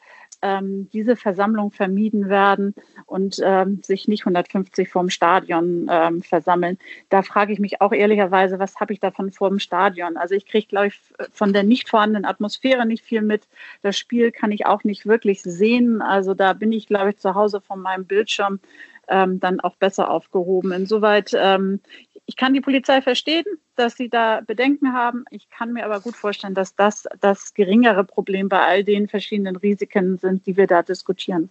ähm, 0.42 0.88
diese 0.92 1.16
Versammlung 1.16 1.70
vermieden 1.70 2.28
werden 2.28 2.74
und 3.06 3.40
ähm, 3.42 3.80
sich 3.82 4.08
nicht 4.08 4.22
150 4.22 4.88
vorm 4.88 5.08
Stadion 5.08 5.86
ähm, 5.90 6.22
versammeln. 6.22 6.78
Da 7.08 7.22
frage 7.22 7.52
ich 7.52 7.58
mich 7.58 7.80
auch 7.80 7.92
ehrlicherweise, 7.92 8.58
was 8.58 8.76
habe 8.76 8.92
ich 8.92 9.00
davon 9.00 9.32
vor 9.32 9.48
dem 9.48 9.58
Stadion? 9.58 10.16
Also 10.16 10.34
ich 10.34 10.46
kriege, 10.46 10.66
glaube 10.66 10.88
ich, 10.88 11.00
von 11.32 11.52
der 11.52 11.62
nicht 11.62 11.88
vorhandenen 11.88 12.26
Atmosphäre 12.26 12.84
nicht 12.84 13.04
viel 13.04 13.22
mit. 13.22 13.48
Das 13.82 13.96
Spiel 13.96 14.32
kann 14.32 14.52
ich 14.52 14.66
auch 14.66 14.84
nicht 14.84 15.06
wirklich 15.06 15.42
sehen. 15.42 16.02
Also 16.02 16.34
da 16.34 16.52
bin 16.52 16.72
ich, 16.72 16.86
glaube 16.86 17.10
ich, 17.10 17.16
zu 17.16 17.34
Hause 17.34 17.62
von 17.62 17.80
meinem 17.80 18.04
Bildschirm 18.04 18.60
ähm, 19.08 19.40
dann 19.40 19.60
auch 19.60 19.76
besser 19.76 20.10
aufgehoben. 20.10 20.72
Insoweit, 20.72 21.32
ähm, 21.34 21.80
ich 22.26 22.36
kann 22.36 22.54
die 22.54 22.60
Polizei 22.60 23.02
verstehen, 23.02 23.44
dass 23.76 23.96
sie 23.96 24.08
da 24.08 24.40
Bedenken 24.40 24.92
haben. 24.94 25.24
Ich 25.30 25.50
kann 25.50 25.72
mir 25.72 25.84
aber 25.84 26.00
gut 26.00 26.16
vorstellen, 26.16 26.54
dass 26.54 26.74
das 26.74 27.06
das 27.20 27.52
geringere 27.54 28.04
Problem 28.04 28.48
bei 28.48 28.64
all 28.64 28.84
den 28.84 29.08
verschiedenen 29.08 29.56
Risiken 29.56 30.18
sind, 30.18 30.46
die 30.46 30.56
wir 30.56 30.66
da 30.66 30.82
diskutieren. 30.82 31.50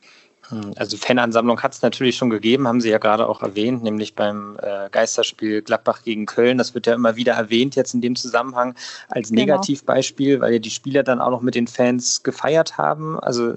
Hm, 0.50 0.74
also 0.76 0.98
Fanansammlung 0.98 1.62
hat 1.62 1.74
es 1.74 1.82
natürlich 1.82 2.18
schon 2.18 2.30
gegeben, 2.30 2.68
haben 2.68 2.82
Sie 2.82 2.90
ja 2.90 2.98
gerade 2.98 3.28
auch 3.28 3.42
erwähnt, 3.42 3.84
nämlich 3.84 4.14
beim 4.16 4.58
äh, 4.62 4.90
Geisterspiel 4.92 5.62
Gladbach 5.62 6.04
gegen 6.04 6.26
Köln. 6.26 6.58
Das 6.58 6.74
wird 6.74 6.88
ja 6.88 6.94
immer 6.94 7.16
wieder 7.16 7.34
erwähnt 7.34 7.76
jetzt 7.76 7.94
in 7.94 8.02
dem 8.02 8.16
Zusammenhang 8.16 8.76
als 9.08 9.30
genau. 9.30 9.42
Negativbeispiel, 9.42 10.42
weil 10.42 10.54
ja 10.54 10.60
die 10.60 10.70
Spieler 10.70 11.04
dann 11.04 11.22
auch 11.22 11.30
noch 11.30 11.42
mit 11.42 11.56
den 11.56 11.68
Fans 11.68 12.24
gefeiert 12.24 12.78
haben. 12.78 13.20
Also 13.20 13.56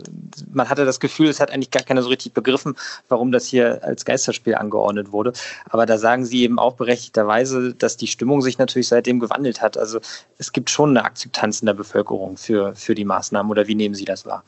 man 0.52 0.69
hatte 0.69 0.85
das 0.85 1.00
Gefühl, 1.00 1.28
es 1.28 1.40
hat 1.40 1.50
eigentlich 1.50 1.71
gar 1.71 1.83
keiner 1.83 2.02
so 2.02 2.09
richtig 2.09 2.35
begriffen, 2.35 2.76
warum 3.09 3.33
das 3.33 3.47
hier 3.47 3.83
als 3.83 4.05
Geisterspiel 4.05 4.55
angeordnet 4.55 5.11
wurde. 5.12 5.33
Aber 5.69 5.87
da 5.87 5.99
sagen 5.99 6.25
Sie 6.25 6.43
eben 6.43 6.59
auch 6.59 6.75
berechtigterweise, 6.75 7.75
dass 7.75 7.97
die 7.97 8.07
Stimmung 8.07 8.43
sich 8.43 8.59
natürlich 8.59 8.88
seitdem 8.88 9.19
gewandelt 9.19 9.61
hat. 9.61 9.76
Also 9.76 10.00
es 10.38 10.52
gibt 10.52 10.71
schon 10.71 10.90
eine 10.90 11.05
Akzeptanz 11.05 11.61
in 11.61 11.66
der 11.66 11.75
Bevölkerung 11.75 12.37
für, 12.37 12.75
für 12.76 12.95
die 12.95 13.05
Maßnahmen 13.05 13.50
oder 13.50 13.66
wie 13.66 13.75
nehmen 13.75 13.95
Sie 13.95 14.05
das 14.05 14.25
wahr? 14.25 14.45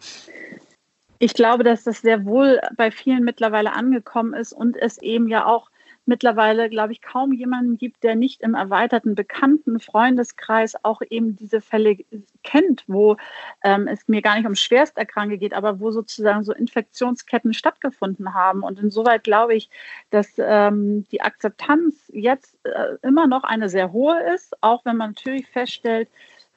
Ich 1.18 1.34
glaube, 1.34 1.64
dass 1.64 1.84
das 1.84 2.00
sehr 2.00 2.25
wohl 2.25 2.60
bei 2.76 2.90
vielen 2.90 3.25
mittlerweile 3.25 3.72
angekommen 3.72 4.34
ist 4.34 4.52
und 4.52 4.76
es 4.76 4.98
eben 4.98 5.28
ja 5.28 5.46
auch 5.46 5.70
mittlerweile, 6.08 6.70
glaube 6.70 6.92
ich, 6.92 7.02
kaum 7.02 7.32
jemanden 7.32 7.76
gibt, 7.76 8.02
der 8.02 8.16
nicht 8.16 8.40
im 8.40 8.54
erweiterten 8.54 9.14
bekannten 9.14 9.78
Freundeskreis 9.78 10.75
auch 10.82 11.02
eben 11.08 11.37
diese 11.37 11.60
Fälle 11.60 11.98
kennt, 12.42 12.84
wo 12.87 13.18
ähm, 13.62 13.87
es 13.87 14.08
mir 14.08 14.22
gar 14.22 14.37
nicht 14.37 14.46
um 14.46 14.54
Schwersterkranke 14.54 15.37
geht, 15.37 15.52
aber 15.52 15.80
wo 15.80 15.90
sozusagen 15.90 16.44
so 16.44 16.54
Infektionsketten 16.54 17.52
stattgefunden 17.52 18.32
haben. 18.32 18.62
Und 18.62 18.80
insoweit 18.80 19.22
glaube 19.22 19.54
ich, 19.54 19.68
dass 20.10 20.32
ähm, 20.38 21.06
die 21.12 21.20
Akzeptanz 21.20 22.10
jetzt 22.12 22.56
äh, 22.64 22.96
immer 23.02 23.26
noch 23.26 23.44
eine 23.44 23.68
sehr 23.68 23.92
hohe 23.92 24.18
ist, 24.34 24.56
auch 24.62 24.84
wenn 24.87 24.96
man 24.96 25.10
natürlich 25.10 25.46
feststellt, 25.46 26.08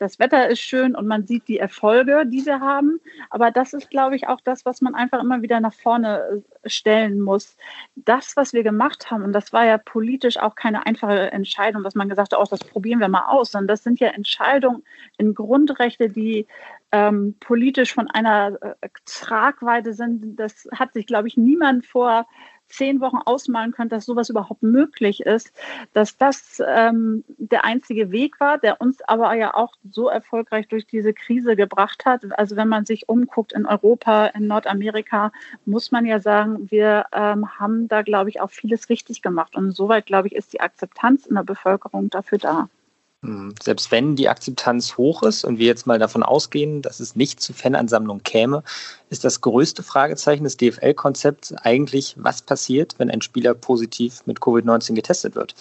das 0.01 0.17
Wetter 0.17 0.49
ist 0.49 0.61
schön 0.61 0.95
und 0.95 1.05
man 1.05 1.27
sieht 1.27 1.47
die 1.47 1.59
Erfolge, 1.59 2.23
die 2.25 2.39
sie 2.39 2.59
haben. 2.59 2.99
Aber 3.29 3.51
das 3.51 3.73
ist, 3.73 3.91
glaube 3.91 4.15
ich, 4.15 4.27
auch 4.27 4.41
das, 4.41 4.65
was 4.65 4.81
man 4.81 4.95
einfach 4.95 5.21
immer 5.21 5.43
wieder 5.43 5.59
nach 5.59 5.75
vorne 5.75 6.43
äh, 6.63 6.69
stellen 6.69 7.21
muss. 7.21 7.55
Das, 7.95 8.35
was 8.35 8.51
wir 8.51 8.63
gemacht 8.63 9.11
haben, 9.11 9.23
und 9.23 9.31
das 9.31 9.53
war 9.53 9.63
ja 9.63 9.77
politisch 9.77 10.37
auch 10.37 10.55
keine 10.55 10.87
einfache 10.87 11.31
Entscheidung, 11.31 11.83
dass 11.83 11.93
man 11.93 12.09
gesagt 12.09 12.33
hat, 12.33 12.39
oh, 12.39 12.47
das 12.49 12.63
probieren 12.63 12.99
wir 12.99 13.09
mal 13.09 13.27
aus, 13.27 13.51
sondern 13.51 13.67
das 13.67 13.83
sind 13.83 13.99
ja 13.99 14.07
Entscheidungen 14.07 14.83
in 15.19 15.35
Grundrechte, 15.35 16.09
die 16.09 16.47
ähm, 16.91 17.35
politisch 17.39 17.93
von 17.93 18.09
einer 18.09 18.57
äh, 18.59 18.89
Tragweite 19.05 19.93
sind. 19.93 20.35
Das 20.39 20.67
hat 20.73 20.93
sich, 20.93 21.05
glaube 21.05 21.27
ich, 21.27 21.37
niemand 21.37 21.85
vor 21.85 22.25
zehn 22.71 23.01
Wochen 23.01 23.17
ausmalen 23.17 23.71
könnt, 23.71 23.91
dass 23.91 24.05
sowas 24.05 24.29
überhaupt 24.29 24.63
möglich 24.63 25.21
ist, 25.21 25.51
dass 25.93 26.17
das 26.17 26.61
ähm, 26.65 27.23
der 27.37 27.63
einzige 27.63 28.11
Weg 28.11 28.39
war, 28.39 28.57
der 28.57 28.81
uns 28.81 29.01
aber 29.01 29.33
ja 29.33 29.53
auch 29.53 29.73
so 29.91 30.07
erfolgreich 30.07 30.67
durch 30.67 30.85
diese 30.85 31.13
Krise 31.13 31.55
gebracht 31.55 32.05
hat. 32.05 32.21
Also 32.37 32.55
wenn 32.55 32.67
man 32.67 32.85
sich 32.85 33.09
umguckt 33.09 33.53
in 33.53 33.65
Europa, 33.65 34.27
in 34.27 34.47
Nordamerika, 34.47 35.31
muss 35.65 35.91
man 35.91 36.05
ja 36.05 36.19
sagen, 36.19 36.69
wir 36.71 37.05
ähm, 37.13 37.59
haben 37.59 37.87
da, 37.87 38.01
glaube 38.01 38.29
ich, 38.29 38.41
auch 38.41 38.51
vieles 38.51 38.89
richtig 38.89 39.21
gemacht. 39.21 39.55
Und 39.55 39.65
insoweit, 39.65 40.05
glaube 40.05 40.27
ich, 40.27 40.35
ist 40.35 40.53
die 40.53 40.61
Akzeptanz 40.61 41.25
in 41.25 41.35
der 41.35 41.43
Bevölkerung 41.43 42.09
dafür 42.09 42.37
da. 42.37 42.69
Hm, 43.23 43.53
selbst 43.61 43.91
wenn 43.91 44.15
die 44.15 44.29
Akzeptanz 44.29 44.97
hoch 44.97 45.21
ist 45.21 45.43
und 45.45 45.59
wir 45.59 45.67
jetzt 45.67 45.85
mal 45.85 45.99
davon 45.99 46.23
ausgehen, 46.23 46.81
dass 46.81 46.99
es 46.99 47.15
nicht 47.15 47.39
zu 47.39 47.53
Fanansammlungen 47.53 48.23
käme, 48.23 48.63
ist 49.09 49.23
das 49.23 49.41
größte 49.41 49.83
Fragezeichen 49.83 50.43
des 50.43 50.57
DFL-Konzepts 50.57 51.53
eigentlich, 51.53 52.15
was 52.17 52.41
passiert, 52.41 52.95
wenn 52.97 53.11
ein 53.11 53.21
Spieler 53.21 53.53
positiv 53.53 54.25
mit 54.25 54.39
Covid-19 54.39 54.95
getestet 54.95 55.35
wird. 55.35 55.53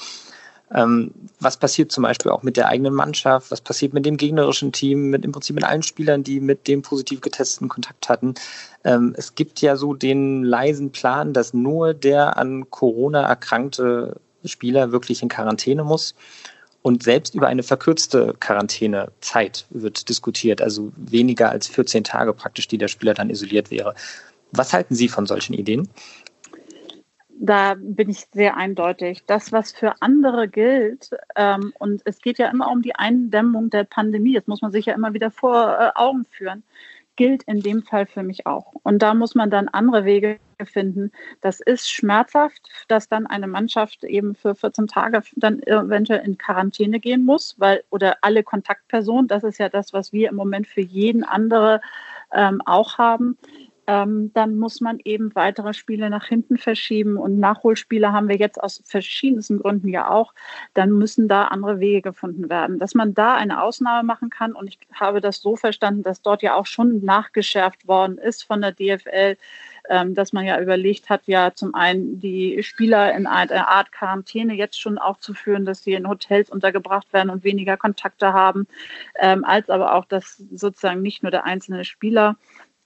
Ähm, 0.73 1.13
was 1.41 1.59
passiert 1.59 1.93
zum 1.93 2.05
Beispiel 2.05 2.31
auch 2.31 2.43
mit 2.43 2.57
der 2.57 2.69
eigenen 2.69 2.95
Mannschaft? 2.95 3.51
Was 3.51 3.61
passiert 3.61 3.93
mit 3.93 4.07
dem 4.07 4.17
gegnerischen 4.17 4.73
Team? 4.73 5.11
Mit 5.11 5.25
im 5.25 5.33
Prinzip 5.33 5.57
mit 5.57 5.65
allen 5.65 5.83
Spielern, 5.83 6.23
die 6.23 6.41
mit 6.41 6.67
dem 6.69 6.81
positiv 6.81 7.21
getesteten 7.21 7.69
Kontakt 7.69 8.09
hatten? 8.09 8.35
Ähm, 8.85 9.15
es 9.19 9.35
gibt 9.35 9.61
ja 9.61 9.77
so 9.77 9.93
den 9.95 10.45
leisen 10.45 10.93
Plan, 10.93 11.35
dass 11.35 11.53
nur 11.53 11.93
der 11.93 12.39
an 12.39 12.71
Corona 12.71 13.23
erkrankte 13.23 14.17
Spieler 14.45 14.93
wirklich 14.93 15.23
in 15.23 15.29
Quarantäne 15.29 15.85
muss. 15.85 16.15
Und 16.83 17.03
selbst 17.03 17.35
über 17.35 17.49
eine 17.49 17.63
verkürzte 17.63 18.35
Quarantänezeit 18.41 19.67
wird 19.71 20.09
diskutiert, 20.09 20.63
also 20.63 20.93
weniger 20.97 21.51
als 21.51 21.69
14 21.69 22.05
Tage 22.05 22.33
praktisch, 22.33 22.69
die 22.69 22.79
der 22.79 22.89
Spieler 22.89 23.13
dann 23.15 23.29
isoliert 23.29 23.71
wäre. 23.71 23.95
Was 24.53 24.73
halten 24.73 24.95
Sie 24.95 25.09
von 25.09 25.27
solchen 25.27 25.53
Ideen? 25.53 25.89
Da 27.43 27.75
bin 27.79 28.11
ich 28.11 28.27
sehr 28.33 28.57
eindeutig. 28.57 29.25
Das, 29.27 29.53
was 29.53 29.73
für 29.73 29.95
andere 30.01 30.49
gilt, 30.49 31.11
ähm, 31.37 31.73
und 31.79 32.03
es 32.05 32.21
geht 32.21 32.39
ja 32.39 32.51
immer 32.51 32.71
um 32.71 32.83
die 32.83 32.95
Eindämmung 32.95 33.71
der 33.71 33.85
Pandemie, 33.85 34.35
das 34.35 34.47
muss 34.47 34.61
man 34.61 34.73
sich 34.73 34.87
ja 34.87 34.95
immer 34.95 35.15
wieder 35.15 35.31
vor 35.31 35.79
äh, 35.79 35.91
Augen 35.95 36.25
führen 36.31 36.63
gilt 37.21 37.43
in 37.43 37.61
dem 37.61 37.83
Fall 37.83 38.07
für 38.07 38.23
mich 38.23 38.47
auch. 38.47 38.73
Und 38.83 39.03
da 39.03 39.13
muss 39.13 39.35
man 39.35 39.51
dann 39.51 39.69
andere 39.69 40.07
Wege 40.07 40.39
finden. 40.65 41.13
Das 41.43 41.61
ist 41.61 41.91
schmerzhaft, 41.91 42.71
dass 42.89 43.11
dann 43.11 43.27
eine 43.27 43.47
Mannschaft 43.47 44.05
eben 44.05 44.35
für 44.35 44.55
14 44.55 44.87
Tage 44.87 45.21
dann 45.37 45.63
eventuell 45.65 46.25
in 46.25 46.39
Quarantäne 46.39 46.99
gehen 46.99 47.27
muss, 47.27 47.57
weil 47.59 47.85
oder 47.91 48.17
alle 48.23 48.43
Kontaktpersonen, 48.43 49.29
das 49.29 49.45
ist 49.45 49.59
ja 49.59 49.69
das, 49.69 49.93
was 49.93 50.15
wir 50.15 50.31
im 50.31 50.37
Moment 50.37 50.67
für 50.67 50.81
jeden 50.81 51.23
andere 51.23 51.83
ähm, 52.33 52.63
auch 52.65 52.97
haben 52.97 53.37
ähm, 53.91 54.31
dann 54.35 54.57
muss 54.57 54.81
man 54.81 55.01
eben 55.05 55.35
weitere 55.35 55.75
Spiele 55.75 56.11
nach 56.11 56.25
hinten 56.25 56.59
verschieben. 56.59 57.17
Und 57.17 57.41
Nachholspiele 57.41 58.13
haben 58.13 58.29
wir 58.29 58.37
jetzt 58.37 58.63
aus 58.63 58.81
verschiedensten 58.85 59.59
Gründen 59.59 59.89
ja 59.89 60.09
auch. 60.09 60.33
Dann 60.75 60.93
müssen 60.93 61.27
da 61.27 61.47
andere 61.47 61.81
Wege 61.81 62.01
gefunden 62.01 62.49
werden. 62.49 62.79
Dass 62.79 62.95
man 62.95 63.15
da 63.15 63.35
eine 63.35 63.61
Ausnahme 63.61 64.07
machen 64.07 64.31
kann, 64.31 64.53
und 64.53 64.69
ich 64.69 64.79
habe 64.95 65.21
das 65.21 65.43
so 65.43 65.57
verstanden, 65.57 66.05
dass 66.05 66.23
dort 66.23 66.43
ja 66.43 66.55
auch 66.55 66.67
schon 66.67 67.05
nachgeschärft 67.05 67.89
worden 67.89 68.17
ist 68.19 68.45
von 68.45 68.61
der 68.61 68.71
DFL, 68.71 69.37
ähm, 69.89 70.15
dass 70.15 70.33
man 70.33 70.47
ja 70.47 70.61
überlegt 70.61 71.11
hat, 71.11 71.23
ja 71.27 71.53
zum 71.53 71.75
einen 71.75 72.21
die 72.21 72.63
Spieler 72.63 73.13
in 73.13 73.27
eine 73.27 73.67
Art 73.67 73.91
Quarantäne 73.91 74.55
jetzt 74.55 74.81
schon 74.81 74.99
aufzuführen, 74.99 75.65
dass 75.65 75.83
sie 75.83 75.95
in 75.95 76.09
Hotels 76.09 76.49
untergebracht 76.49 77.13
werden 77.13 77.31
und 77.31 77.43
weniger 77.43 77.77
Kontakte 77.77 78.33
haben, 78.33 78.69
ähm, 79.19 79.45
als 79.45 79.69
aber 79.69 79.95
auch, 79.95 80.05
dass 80.05 80.37
sozusagen 80.53 81.03
nicht 81.03 81.25
nur 81.25 81.33
der 81.33 81.45
einzelne 81.45 81.85
Spieler 81.85 82.37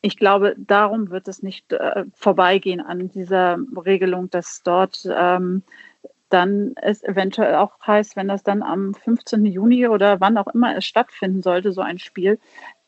ich 0.04 0.18
glaube, 0.18 0.54
darum 0.58 1.10
wird 1.10 1.28
es 1.28 1.42
nicht 1.42 1.72
äh, 1.72 2.04
vorbeigehen 2.12 2.82
an 2.82 3.08
dieser 3.08 3.58
Regelung, 3.74 4.28
dass 4.28 4.62
dort 4.62 5.08
ähm, 5.10 5.62
dann 6.28 6.74
es 6.76 7.02
eventuell 7.02 7.54
auch 7.54 7.72
heißt, 7.86 8.14
wenn 8.14 8.28
das 8.28 8.42
dann 8.42 8.62
am 8.62 8.92
15. 8.92 9.46
Juni 9.46 9.88
oder 9.88 10.20
wann 10.20 10.36
auch 10.36 10.48
immer 10.48 10.76
es 10.76 10.84
stattfinden 10.84 11.40
sollte, 11.40 11.72
so 11.72 11.80
ein 11.80 11.98
Spiel, 11.98 12.38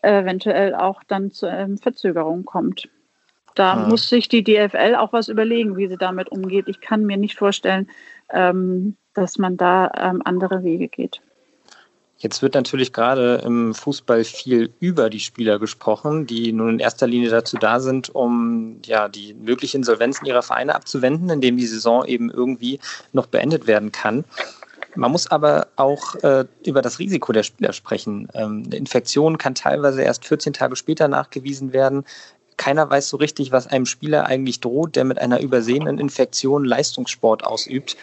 eventuell 0.02 0.74
auch 0.74 1.02
dann 1.08 1.30
zu 1.30 1.46
ähm, 1.46 1.78
Verzögerungen 1.78 2.44
kommt. 2.44 2.86
Da 3.54 3.72
ah. 3.72 3.88
muss 3.88 4.10
sich 4.10 4.28
die 4.28 4.44
DFL 4.44 4.94
auch 4.96 5.14
was 5.14 5.28
überlegen, 5.28 5.78
wie 5.78 5.88
sie 5.88 5.96
damit 5.96 6.28
umgeht. 6.28 6.68
Ich 6.68 6.82
kann 6.82 7.06
mir 7.06 7.16
nicht 7.16 7.38
vorstellen, 7.38 7.88
ähm, 8.30 8.98
dass 9.14 9.38
man 9.38 9.56
da 9.56 9.90
ähm, 9.96 10.20
andere 10.22 10.64
Wege 10.64 10.88
geht. 10.88 11.22
Jetzt 12.18 12.40
wird 12.40 12.54
natürlich 12.54 12.94
gerade 12.94 13.42
im 13.44 13.74
Fußball 13.74 14.24
viel 14.24 14.72
über 14.80 15.10
die 15.10 15.20
Spieler 15.20 15.58
gesprochen, 15.58 16.26
die 16.26 16.50
nun 16.52 16.70
in 16.70 16.78
erster 16.78 17.06
Linie 17.06 17.28
dazu 17.28 17.58
da 17.58 17.78
sind, 17.78 18.14
um 18.14 18.80
ja 18.86 19.08
die 19.08 19.34
möglichen 19.34 19.78
Insolvenzen 19.78 20.26
ihrer 20.26 20.42
Vereine 20.42 20.74
abzuwenden, 20.74 21.28
indem 21.28 21.58
die 21.58 21.66
Saison 21.66 22.06
eben 22.06 22.30
irgendwie 22.30 22.80
noch 23.12 23.26
beendet 23.26 23.66
werden 23.66 23.92
kann. 23.92 24.24
Man 24.94 25.12
muss 25.12 25.30
aber 25.30 25.68
auch 25.76 26.14
äh, 26.22 26.46
über 26.64 26.80
das 26.80 26.98
Risiko 26.98 27.32
der 27.32 27.42
Spieler 27.42 27.74
sprechen. 27.74 28.28
Ähm, 28.32 28.62
eine 28.64 28.76
Infektion 28.76 29.36
kann 29.36 29.54
teilweise 29.54 30.00
erst 30.00 30.24
14 30.24 30.54
Tage 30.54 30.74
später 30.74 31.08
nachgewiesen 31.08 31.74
werden. 31.74 32.04
Keiner 32.56 32.88
weiß 32.88 33.10
so 33.10 33.18
richtig, 33.18 33.52
was 33.52 33.66
einem 33.66 33.84
Spieler 33.84 34.24
eigentlich 34.24 34.60
droht, 34.60 34.96
der 34.96 35.04
mit 35.04 35.18
einer 35.18 35.40
übersehenen 35.40 35.98
Infektion 35.98 36.64
Leistungssport 36.64 37.44
ausübt. 37.44 37.98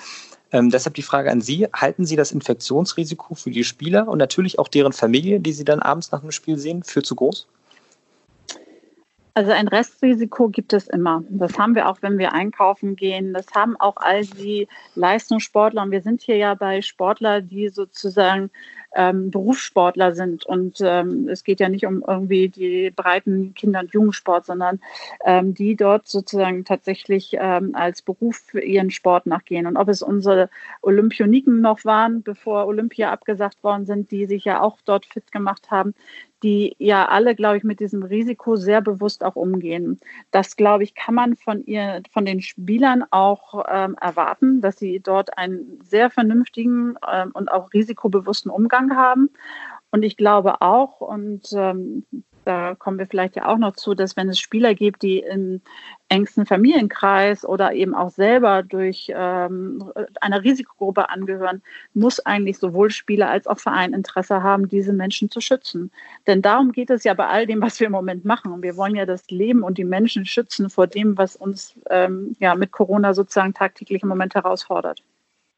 Ähm, 0.53 0.69
deshalb 0.69 0.93
die 0.95 1.01
Frage 1.01 1.31
an 1.31 1.41
Sie, 1.41 1.67
halten 1.73 2.05
Sie 2.05 2.15
das 2.15 2.31
Infektionsrisiko 2.31 3.35
für 3.35 3.51
die 3.51 3.63
Spieler 3.63 4.07
und 4.07 4.19
natürlich 4.19 4.59
auch 4.59 4.67
deren 4.67 4.93
Familie, 4.93 5.39
die 5.39 5.51
Sie 5.51 5.65
dann 5.65 5.81
abends 5.81 6.11
nach 6.11 6.21
dem 6.21 6.31
Spiel 6.31 6.57
sehen, 6.59 6.83
für 6.83 7.01
zu 7.01 7.15
groß? 7.15 7.47
Also 9.35 9.51
ein 9.51 9.67
Restrisiko 9.67 10.49
gibt 10.49 10.73
es 10.73 10.87
immer. 10.87 11.23
Das 11.29 11.57
haben 11.57 11.73
wir 11.73 11.89
auch, 11.89 11.97
wenn 12.01 12.19
wir 12.19 12.33
einkaufen 12.33 12.95
gehen. 12.95 13.33
Das 13.33 13.47
haben 13.55 13.75
auch 13.79 13.97
all 13.97 14.25
die 14.25 14.67
Leistungssportler. 14.93 15.81
Und 15.81 15.91
wir 15.91 16.01
sind 16.01 16.21
hier 16.21 16.37
ja 16.37 16.53
bei 16.53 16.83
Sportler, 16.83 17.41
die 17.41 17.69
sozusagen 17.69 18.51
ähm, 18.95 19.31
Berufssportler 19.31 20.13
sind. 20.13 20.45
Und 20.45 20.79
ähm, 20.81 21.27
es 21.29 21.43
geht 21.43 21.59
ja 21.59 21.69
nicht 21.69 21.87
um 21.87 22.03
irgendwie 22.07 22.49
die 22.49 22.91
breiten 22.91 23.55
Kinder- 23.55 23.79
und 23.79 23.91
Jugendsport, 23.91 24.45
sondern 24.45 24.79
ähm, 25.25 25.55
die 25.55 25.75
dort 25.75 26.07
sozusagen 26.07 26.63
tatsächlich 26.63 27.35
ähm, 27.39 27.73
als 27.73 28.03
Beruf 28.03 28.35
für 28.35 28.61
ihren 28.61 28.91
Sport 28.91 29.25
nachgehen. 29.25 29.65
Und 29.65 29.77
ob 29.77 29.89
es 29.89 30.03
unsere 30.03 30.49
Olympioniken 30.81 31.59
noch 31.59 31.85
waren, 31.85 32.21
bevor 32.21 32.67
Olympia 32.67 33.11
abgesagt 33.11 33.63
worden 33.63 33.87
sind, 33.87 34.11
die 34.11 34.27
sich 34.27 34.45
ja 34.45 34.61
auch 34.61 34.77
dort 34.85 35.07
fit 35.07 35.31
gemacht 35.31 35.71
haben, 35.71 35.95
die 36.43 36.75
ja 36.77 37.07
alle, 37.07 37.35
glaube 37.35 37.57
ich, 37.57 37.63
mit 37.63 37.79
diesem 37.79 38.03
Risiko 38.03 38.55
sehr 38.55 38.81
bewusst 38.81 39.23
auch 39.23 39.35
umgehen. 39.35 39.99
Das, 40.31 40.55
glaube 40.57 40.83
ich, 40.83 40.93
kann 40.93 41.15
man 41.15 41.35
von 41.35 41.65
ihr, 41.65 42.03
von 42.11 42.25
den 42.25 42.41
Spielern 42.41 43.03
auch 43.11 43.63
ähm, 43.69 43.95
erwarten, 43.99 44.61
dass 44.61 44.77
sie 44.77 44.99
dort 44.99 45.37
einen 45.37 45.79
sehr 45.83 46.09
vernünftigen 46.09 46.95
ähm, 47.11 47.31
und 47.33 47.49
auch 47.49 47.73
risikobewussten 47.73 48.51
Umgang 48.51 48.95
haben. 48.95 49.29
Und 49.91 50.03
ich 50.03 50.17
glaube 50.17 50.61
auch, 50.61 51.01
und 51.01 51.47
ähm, 51.53 52.03
da 52.45 52.75
kommen 52.75 52.99
wir 52.99 53.07
vielleicht 53.07 53.35
ja 53.35 53.47
auch 53.47 53.57
noch 53.57 53.75
zu, 53.75 53.93
dass 53.93 54.15
wenn 54.15 54.29
es 54.29 54.39
Spieler 54.39 54.73
gibt, 54.75 55.01
die 55.01 55.19
im 55.19 55.61
engsten 56.09 56.45
Familienkreis 56.45 57.45
oder 57.45 57.73
eben 57.73 57.95
auch 57.95 58.09
selber 58.09 58.63
durch 58.63 59.11
ähm, 59.15 59.91
einer 60.21 60.43
Risikogruppe 60.43 61.09
angehören, 61.09 61.61
muss 61.93 62.19
eigentlich 62.19 62.59
sowohl 62.59 62.91
Spieler 62.91 63.29
als 63.29 63.47
auch 63.47 63.59
Verein 63.59 63.93
Interesse 63.93 64.43
haben, 64.43 64.67
diese 64.67 64.93
Menschen 64.93 65.31
zu 65.31 65.41
schützen. 65.41 65.91
Denn 66.27 66.41
darum 66.41 66.71
geht 66.71 66.89
es 66.89 67.03
ja 67.03 67.13
bei 67.13 67.27
all 67.27 67.47
dem, 67.47 67.61
was 67.61 67.79
wir 67.79 67.87
im 67.87 67.93
Moment 67.93 68.25
machen. 68.25 68.61
Wir 68.61 68.77
wollen 68.77 68.95
ja 68.95 69.05
das 69.05 69.29
Leben 69.29 69.63
und 69.63 69.77
die 69.77 69.85
Menschen 69.85 70.25
schützen 70.25 70.69
vor 70.69 70.87
dem, 70.87 71.17
was 71.17 71.35
uns 71.35 71.75
ähm, 71.89 72.35
ja 72.39 72.55
mit 72.55 72.71
Corona 72.71 73.13
sozusagen 73.13 73.53
tagtäglich 73.53 74.03
im 74.03 74.09
Moment 74.09 74.35
herausfordert. 74.35 75.01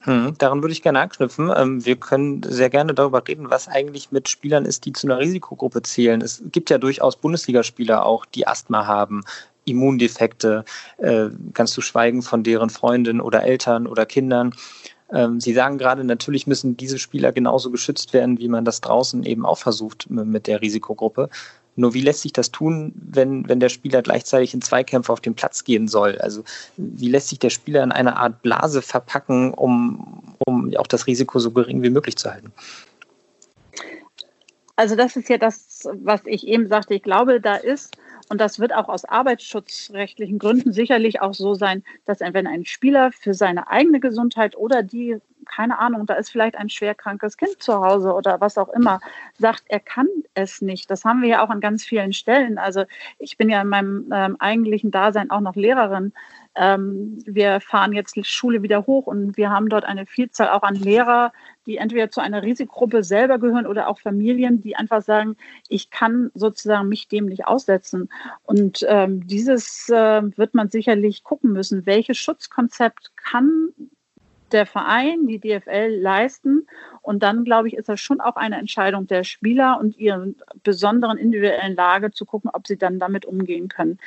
Hm, 0.02 0.36
daran 0.38 0.62
würde 0.62 0.74
ich 0.74 0.84
gerne 0.84 1.00
anknüpfen. 1.00 1.52
Ähm, 1.56 1.86
wir 1.86 1.96
können 1.96 2.44
sehr 2.44 2.70
gerne 2.70 2.94
darüber 2.94 3.28
reden, 3.28 3.50
was 3.50 3.68
eigentlich 3.68 4.12
mit 4.12 4.30
Spielern 4.30 4.66
ist, 4.66 4.86
die 4.86 4.94
zu 4.94 5.08
einer 5.08 5.20
Risikogruppe 5.20 5.82
zählen. 5.82 6.22
Es 6.22 6.44
gibt 6.52 6.70
ja 6.70 6.78
durchaus 6.78 7.16
Bundesligaspieler 7.16 8.06
auch, 8.06 8.26
die 8.26 8.48
Asthma 8.48 8.86
haben, 8.86 9.24
Immundefekte, 9.66 10.64
äh, 10.98 11.30
ganz 11.54 11.72
zu 11.72 11.82
schweigen 11.82 12.22
von 12.22 12.44
deren 12.44 12.70
Freundinnen 12.70 13.22
oder 13.22 13.44
Eltern 13.44 13.88
oder 13.88 14.06
Kindern. 14.06 14.54
Ähm, 15.12 15.40
Sie 15.40 15.54
sagen 15.54 15.78
gerade, 15.78 16.04
natürlich 16.04 16.46
müssen 16.46 16.78
diese 16.78 17.00
Spieler 17.00 17.32
genauso 17.32 17.72
geschützt 17.72 18.14
werden, 18.14 18.38
wie 18.40 18.48
man 18.48 18.66
das 18.66 18.82
draußen 18.82 19.24
eben 19.24 19.46
auch 19.46 19.58
versucht 19.58 20.10
mit 20.10 20.48
der 20.48 20.62
Risikogruppe. 20.62 21.30
Nur 21.76 21.94
wie 21.94 22.02
lässt 22.02 22.22
sich 22.22 22.34
das 22.34 22.52
tun, 22.52 22.94
wenn, 22.96 23.48
wenn 23.50 23.60
der 23.60 23.70
Spieler 23.70 24.02
gleichzeitig 24.02 24.54
in 24.54 24.62
Zweikämpfe 24.62 25.12
auf 25.12 25.22
den 25.22 25.36
Platz 25.36 25.64
gehen 25.64 25.88
soll? 25.88 26.18
Also 26.20 26.44
wie 26.78 27.10
lässt 27.10 27.30
sich 27.30 27.40
der 27.40 27.50
Spieler 27.50 27.84
in 27.84 27.92
eine 27.92 28.18
Art 28.18 28.42
Blase 28.42 28.82
verpacken, 28.82 29.54
um, 29.54 30.36
um 30.46 30.76
auch 30.78 30.88
das 30.88 31.08
Risiko 31.08 31.40
so 31.40 31.52
gering 31.52 31.84
wie 31.84 31.90
möglich 31.90 32.16
zu 32.16 32.32
halten? 32.32 32.52
Also 34.78 34.96
das 34.96 35.16
ist 35.16 35.30
ja 35.30 35.38
das, 35.38 35.88
was 35.94 36.22
ich 36.26 36.48
eben 36.48 36.68
sagte. 36.68 36.96
Ich 36.96 37.04
glaube, 37.04 37.40
da 37.40 37.56
ist 37.56 37.98
und 38.30 38.42
das 38.42 38.60
wird 38.60 38.74
auch 38.74 38.90
aus 38.90 39.06
arbeitsschutzrechtlichen 39.06 40.40
Gründen 40.40 40.72
sicherlich 40.72 41.22
auch 41.22 41.34
so 41.34 41.54
sein, 41.54 41.84
dass 42.06 42.20
wenn 42.22 42.48
ein 42.48 42.66
Spieler 42.66 43.12
für 43.12 43.34
seine 43.34 43.70
eigene 43.70 44.00
Gesundheit 44.00 44.58
oder 44.58 44.82
die 44.82 45.18
keine 45.46 45.80
Ahnung, 45.80 46.06
da 46.06 46.16
ist 46.16 46.30
vielleicht 46.30 46.58
ein 46.58 46.70
schwerkrankes 46.70 47.38
Kind 47.38 47.62
zu 47.62 47.76
Hause 47.76 48.14
oder 48.14 48.42
was 48.42 48.58
auch 48.58 48.70
immer, 48.70 49.00
sagt, 49.38 49.64
er 49.68 49.80
kann 49.80 50.08
es 50.34 50.62
nicht. 50.62 50.90
Das 50.90 51.06
haben 51.06 51.22
wir 51.22 51.30
ja 51.30 51.44
auch 51.44 51.50
an 51.50 51.62
ganz 51.62 51.84
vielen 51.84 52.14
Stellen. 52.14 52.58
Also 52.58 52.86
ich 53.20 53.38
bin 53.38 53.50
ja 53.50 53.62
in 53.62 53.68
meinem 53.68 54.10
ähm, 54.14 54.36
eigentlichen 54.40 54.92
Dasein 54.92 55.32
auch 55.32 55.42
noch 55.42 55.56
Lehrerin. 55.56 56.14
Ähm, 56.56 57.20
wir 57.26 57.60
fahren 57.60 57.92
jetzt 57.94 58.16
Schule 58.26 58.64
wieder 58.64 58.86
hoch 58.86 59.08
und 59.08 59.36
wir 59.36 59.50
haben 59.50 59.68
dort 59.68 59.84
eine 59.84 60.06
Vielzahl 60.06 60.50
auch 60.50 60.64
an 60.64 60.76
Lehrer, 60.76 61.34
die 61.66 61.78
entweder 61.78 62.10
zu 62.10 62.22
einer 62.22 62.44
Risikogruppe 62.44 63.04
selber 63.04 63.40
gehören 63.40 63.68
oder 63.68 63.88
auch 63.88 64.00
Familien, 64.00 64.62
die 64.62 64.76
einfach 64.76 65.02
sagen, 65.02 65.36
ich 65.68 65.90
kann 65.90 66.32
sozusagen 66.34 66.88
mich 66.88 67.08
dem 67.08 67.26
nicht 67.26 67.46
aussetzen. 67.46 68.10
Und 68.44 68.86
ähm, 68.88 69.28
dieses 69.28 69.90
äh, 69.90 70.22
wird 70.38 70.54
man 70.54 70.70
sicherlich 70.70 71.24
gucken 71.24 71.52
müssen. 71.52 71.86
Welches 71.86 72.18
Schutzkonzept 72.18 73.12
kann 73.18 73.70
der 74.52 74.66
Verein, 74.66 75.28
die 75.28 75.40
DFL 75.40 75.98
leisten. 76.00 76.68
Und 77.02 77.22
dann, 77.22 77.44
glaube 77.44 77.68
ich, 77.68 77.76
ist 77.76 77.90
das 77.90 78.00
schon 78.00 78.20
auch 78.20 78.36
eine 78.36 78.58
Entscheidung 78.58 79.08
der 79.08 79.24
Spieler 79.24 79.80
und 79.80 79.98
ihren 79.98 80.36
besonderen 80.64 81.18
individuellen 81.18 81.76
Lage 81.76 82.12
zu 82.12 82.26
gucken, 82.26 82.50
ob 82.54 82.66
sie 82.68 82.78
dann 82.78 83.00
damit 83.00 83.26
umgehen 83.26 83.68
können. 83.68 84.00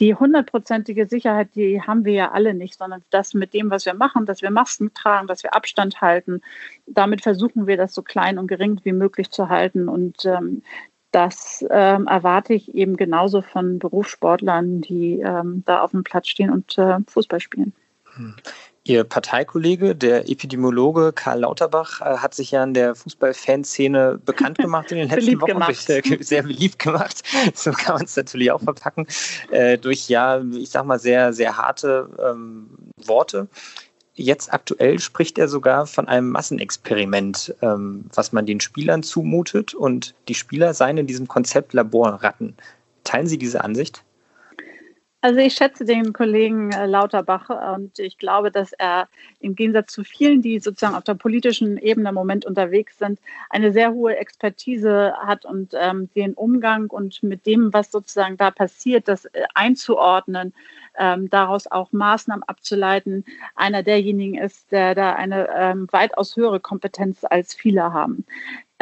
Die 0.00 0.14
hundertprozentige 0.14 1.06
Sicherheit, 1.06 1.48
die 1.54 1.80
haben 1.80 2.04
wir 2.04 2.12
ja 2.12 2.32
alle 2.32 2.54
nicht, 2.54 2.76
sondern 2.76 3.02
das 3.10 3.34
mit 3.34 3.54
dem, 3.54 3.70
was 3.70 3.86
wir 3.86 3.94
machen, 3.94 4.26
dass 4.26 4.42
wir 4.42 4.50
Masken 4.50 4.92
tragen, 4.92 5.28
dass 5.28 5.42
wir 5.42 5.54
Abstand 5.54 6.00
halten. 6.00 6.42
Damit 6.86 7.22
versuchen 7.22 7.66
wir 7.66 7.76
das 7.76 7.94
so 7.94 8.02
klein 8.02 8.38
und 8.38 8.48
gering 8.48 8.80
wie 8.84 8.92
möglich 8.92 9.30
zu 9.30 9.48
halten. 9.48 9.88
Und 9.88 10.24
ähm, 10.26 10.62
das 11.12 11.64
ähm, 11.70 12.06
erwarte 12.06 12.54
ich 12.54 12.74
eben 12.74 12.96
genauso 12.96 13.42
von 13.42 13.78
Berufssportlern, 13.78 14.80
die 14.80 15.20
ähm, 15.20 15.62
da 15.66 15.82
auf 15.82 15.90
dem 15.92 16.04
Platz 16.04 16.28
stehen 16.28 16.50
und 16.50 16.76
äh, 16.78 16.98
Fußball 17.06 17.40
spielen. 17.40 17.72
Ihr 18.84 19.04
Parteikollege, 19.04 19.94
der 19.94 20.28
Epidemiologe 20.28 21.12
Karl 21.12 21.40
Lauterbach, 21.40 22.00
äh, 22.00 22.18
hat 22.18 22.34
sich 22.34 22.50
ja 22.50 22.64
in 22.64 22.74
der 22.74 22.96
Fußballfanszene 22.96 24.18
bekannt 24.24 24.58
gemacht 24.58 24.90
in 24.90 24.98
den 24.98 25.08
letzten 25.10 25.40
Wochen. 25.40 25.52
Gemacht. 25.52 25.76
Sehr, 25.86 26.02
sehr 26.20 26.42
beliebt 26.42 26.78
gemacht. 26.78 27.22
So 27.54 27.70
kann 27.70 27.96
man 27.96 28.04
es 28.04 28.16
natürlich 28.16 28.50
auch 28.50 28.60
verpacken. 28.60 29.06
Äh, 29.50 29.78
durch 29.78 30.08
ja, 30.08 30.40
ich 30.40 30.70
sag 30.70 30.84
mal, 30.84 30.98
sehr, 30.98 31.32
sehr 31.32 31.56
harte 31.56 32.08
ähm, 32.18 32.70
Worte. 32.96 33.48
Jetzt 34.14 34.52
aktuell 34.52 34.98
spricht 34.98 35.38
er 35.38 35.48
sogar 35.48 35.86
von 35.86 36.08
einem 36.08 36.30
Massenexperiment, 36.30 37.54
ähm, 37.62 38.04
was 38.14 38.32
man 38.32 38.46
den 38.46 38.60
Spielern 38.60 39.02
zumutet 39.02 39.74
und 39.74 40.14
die 40.28 40.34
Spieler 40.34 40.74
seien 40.74 40.98
in 40.98 41.06
diesem 41.06 41.28
Konzept 41.28 41.72
Laborratten. 41.72 42.56
Teilen 43.04 43.26
Sie 43.26 43.38
diese 43.38 43.62
Ansicht? 43.62 44.02
Also 45.24 45.38
ich 45.38 45.54
schätze 45.54 45.84
den 45.84 46.12
Kollegen 46.12 46.72
äh, 46.72 46.84
Lauterbach 46.86 47.48
und 47.76 47.96
ich 48.00 48.18
glaube, 48.18 48.50
dass 48.50 48.72
er 48.72 49.08
im 49.38 49.54
Gegensatz 49.54 49.92
zu 49.92 50.02
vielen, 50.02 50.42
die 50.42 50.58
sozusagen 50.58 50.96
auf 50.96 51.04
der 51.04 51.14
politischen 51.14 51.78
Ebene 51.78 52.08
im 52.08 52.14
Moment 52.16 52.44
unterwegs 52.44 52.98
sind, 52.98 53.20
eine 53.48 53.70
sehr 53.72 53.92
hohe 53.92 54.16
Expertise 54.16 55.14
hat 55.16 55.44
und 55.44 55.74
ähm, 55.78 56.10
den 56.16 56.34
Umgang 56.34 56.88
und 56.90 57.22
mit 57.22 57.46
dem, 57.46 57.72
was 57.72 57.92
sozusagen 57.92 58.36
da 58.36 58.50
passiert, 58.50 59.06
das 59.06 59.26
äh, 59.26 59.44
einzuordnen, 59.54 60.54
ähm, 60.98 61.30
daraus 61.30 61.68
auch 61.70 61.92
Maßnahmen 61.92 62.42
abzuleiten, 62.42 63.24
einer 63.54 63.84
derjenigen 63.84 64.36
ist, 64.36 64.72
der 64.72 64.96
da 64.96 65.12
eine 65.14 65.48
ähm, 65.54 65.86
weitaus 65.92 66.34
höhere 66.34 66.58
Kompetenz 66.58 67.22
als 67.22 67.54
viele 67.54 67.92
haben. 67.92 68.26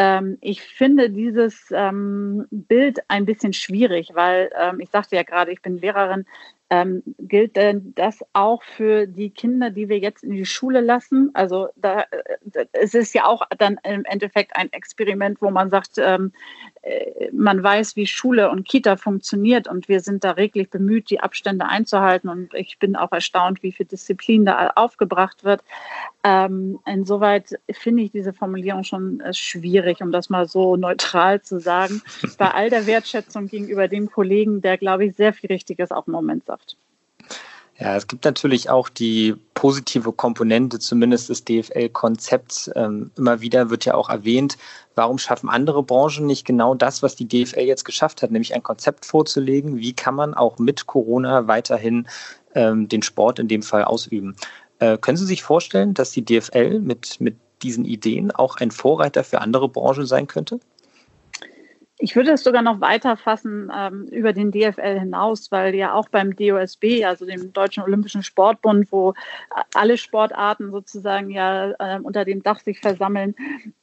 Ähm, 0.03 0.39
ich 0.41 0.63
finde 0.63 1.11
dieses 1.11 1.67
ähm, 1.73 2.47
Bild 2.51 3.01
ein 3.09 3.27
bisschen 3.27 3.53
schwierig, 3.53 4.13
weil 4.15 4.51
ähm, 4.59 4.81
ich 4.81 4.89
sagte 4.89 5.15
ja 5.15 5.25
gerade, 5.25 5.53
ich 5.53 5.61
bin 5.61 5.77
Lehrerin. 5.77 6.25
Ähm, 6.73 7.03
gilt 7.19 7.57
denn 7.57 7.93
das 7.97 8.21
auch 8.33 8.63
für 8.63 9.09
die 9.09 9.31
Kinder, 9.31 9.71
die 9.71 9.89
wir 9.89 9.99
jetzt 9.99 10.23
in 10.23 10.31
die 10.31 10.47
Schule 10.47 10.81
lassen? 10.81 11.31
Also 11.35 11.69
da, 11.75 12.03
äh, 12.03 12.67
es 12.73 12.95
ist 12.95 13.13
ja 13.13 13.27
auch 13.27 13.43
dann 13.59 13.79
im 13.83 14.05
Endeffekt 14.05 14.55
ein 14.55 14.73
Experiment, 14.73 15.43
wo 15.43 15.51
man 15.51 15.69
sagt, 15.69 15.99
ähm, 15.99 16.33
äh, 16.83 17.31
man 17.33 17.63
weiß, 17.63 17.97
wie 17.97 18.07
Schule 18.07 18.51
und 18.51 18.67
Kita 18.67 18.97
funktioniert 18.97 19.69
und 19.69 19.89
wir 19.89 20.01
sind 20.01 20.25
da 20.25 20.33
reglich 20.33 20.71
bemüht, 20.71 21.11
die 21.11 21.21
Abstände 21.21 21.67
einzuhalten 21.67 22.29
und 22.29 22.55
ich 22.55 22.79
bin 22.79 22.97
auch 22.97 23.13
erstaunt, 23.13 23.63
wie 23.63 23.73
viel 23.73 23.87
Disziplin 23.87 24.45
da 24.45 24.73
aufgebracht 24.77 25.45
wird. 25.45 25.63
Ähm, 26.23 26.79
insoweit 26.87 27.59
finde 27.71 28.03
ich 28.03 28.13
diese 28.13 28.33
Formulierung 28.33 28.85
schon 28.85 29.21
äh, 29.21 29.33
schwierig, 29.35 30.03
um 30.03 30.13
das 30.13 30.31
mal 30.31 30.47
so 30.47 30.77
neutral 30.77 31.43
zu 31.43 31.59
sagen, 31.59 32.03
bei 32.39 32.51
all 32.51 32.71
der 32.71 32.87
Wertschätzung 32.87 33.47
gegenüber 33.49 33.89
dem 33.89 34.11
Kollegen, 34.11 34.61
der, 34.61 34.79
glaube 34.79 35.07
ich, 35.07 35.17
sehr 35.17 35.33
viel 35.33 35.49
Richtiges 35.49 35.91
auch 35.91 36.07
im 36.07 36.13
Moment 36.13 36.45
sagt. 36.47 36.60
Ja, 37.81 37.97
es 37.97 38.07
gibt 38.07 38.27
natürlich 38.27 38.69
auch 38.69 38.91
die 38.91 39.35
positive 39.55 40.13
Komponente, 40.13 40.79
zumindest 40.79 41.31
des 41.31 41.45
DFL-Konzepts. 41.47 42.71
Ähm, 42.75 43.11
immer 43.17 43.41
wieder 43.41 43.71
wird 43.71 43.87
ja 43.87 43.95
auch 43.95 44.11
erwähnt, 44.11 44.59
warum 44.97 45.17
schaffen 45.17 45.49
andere 45.49 45.83
Branchen 45.83 46.27
nicht 46.27 46.45
genau 46.45 46.75
das, 46.75 47.03
was 47.03 47.17
die 47.17 47.27
DFL 47.27 47.61
jetzt 47.61 47.85
geschafft 47.85 48.21
hat, 48.21 48.33
nämlich 48.33 48.55
ein 48.55 48.63
Konzept 48.63 49.07
vorzulegen, 49.07 49.79
wie 49.79 49.95
kann 49.95 50.15
man 50.15 50.35
auch 50.35 50.59
mit 50.59 50.87
Corona 50.87 51.47
weiterhin 51.47 52.07
ähm, 52.55 52.87
den 52.87 53.03
Sport 53.03 53.39
in 53.39 53.49
dem 53.49 53.63
Fall 53.63 53.85
ausüben. 53.85 54.37
Äh, 54.79 54.99
können 54.99 55.17
Sie 55.17 55.27
sich 55.27 55.43
vorstellen, 55.43 55.95
dass 55.95 56.11
die 56.11 56.25
DFL 56.25 56.81
mit, 56.81 57.19
mit 57.19 57.37
diesen 57.63 57.87
Ideen 57.87 58.31
auch 58.31 58.57
ein 58.59 58.73
Vorreiter 58.73 59.25
für 59.25 59.41
andere 59.41 59.71
Branchen 59.71 60.05
sein 60.05 60.27
könnte? 60.27 60.61
Ich 62.03 62.17
würde 62.17 62.33
es 62.33 62.43
sogar 62.43 62.63
noch 62.63 62.81
weiter 62.81 63.17
fassen 63.17 63.71
ähm, 63.77 64.07
über 64.07 64.33
den 64.33 64.51
DFL 64.51 65.01
hinaus, 65.01 65.53
weil 65.53 65.75
ja 65.75 65.93
auch 65.93 66.09
beim 66.09 66.35
DOSB, 66.35 67.05
also 67.05 67.27
dem 67.27 67.53
Deutschen 67.53 67.83
Olympischen 67.83 68.23
Sportbund, 68.23 68.91
wo 68.91 69.13
alle 69.75 69.99
Sportarten 69.99 70.71
sozusagen 70.71 71.31
ja 71.31 71.73
äh, 71.79 72.01
unter 72.01 72.25
dem 72.25 72.43
Dach 72.43 72.61
sich 72.61 72.81
versammeln, 72.81 73.35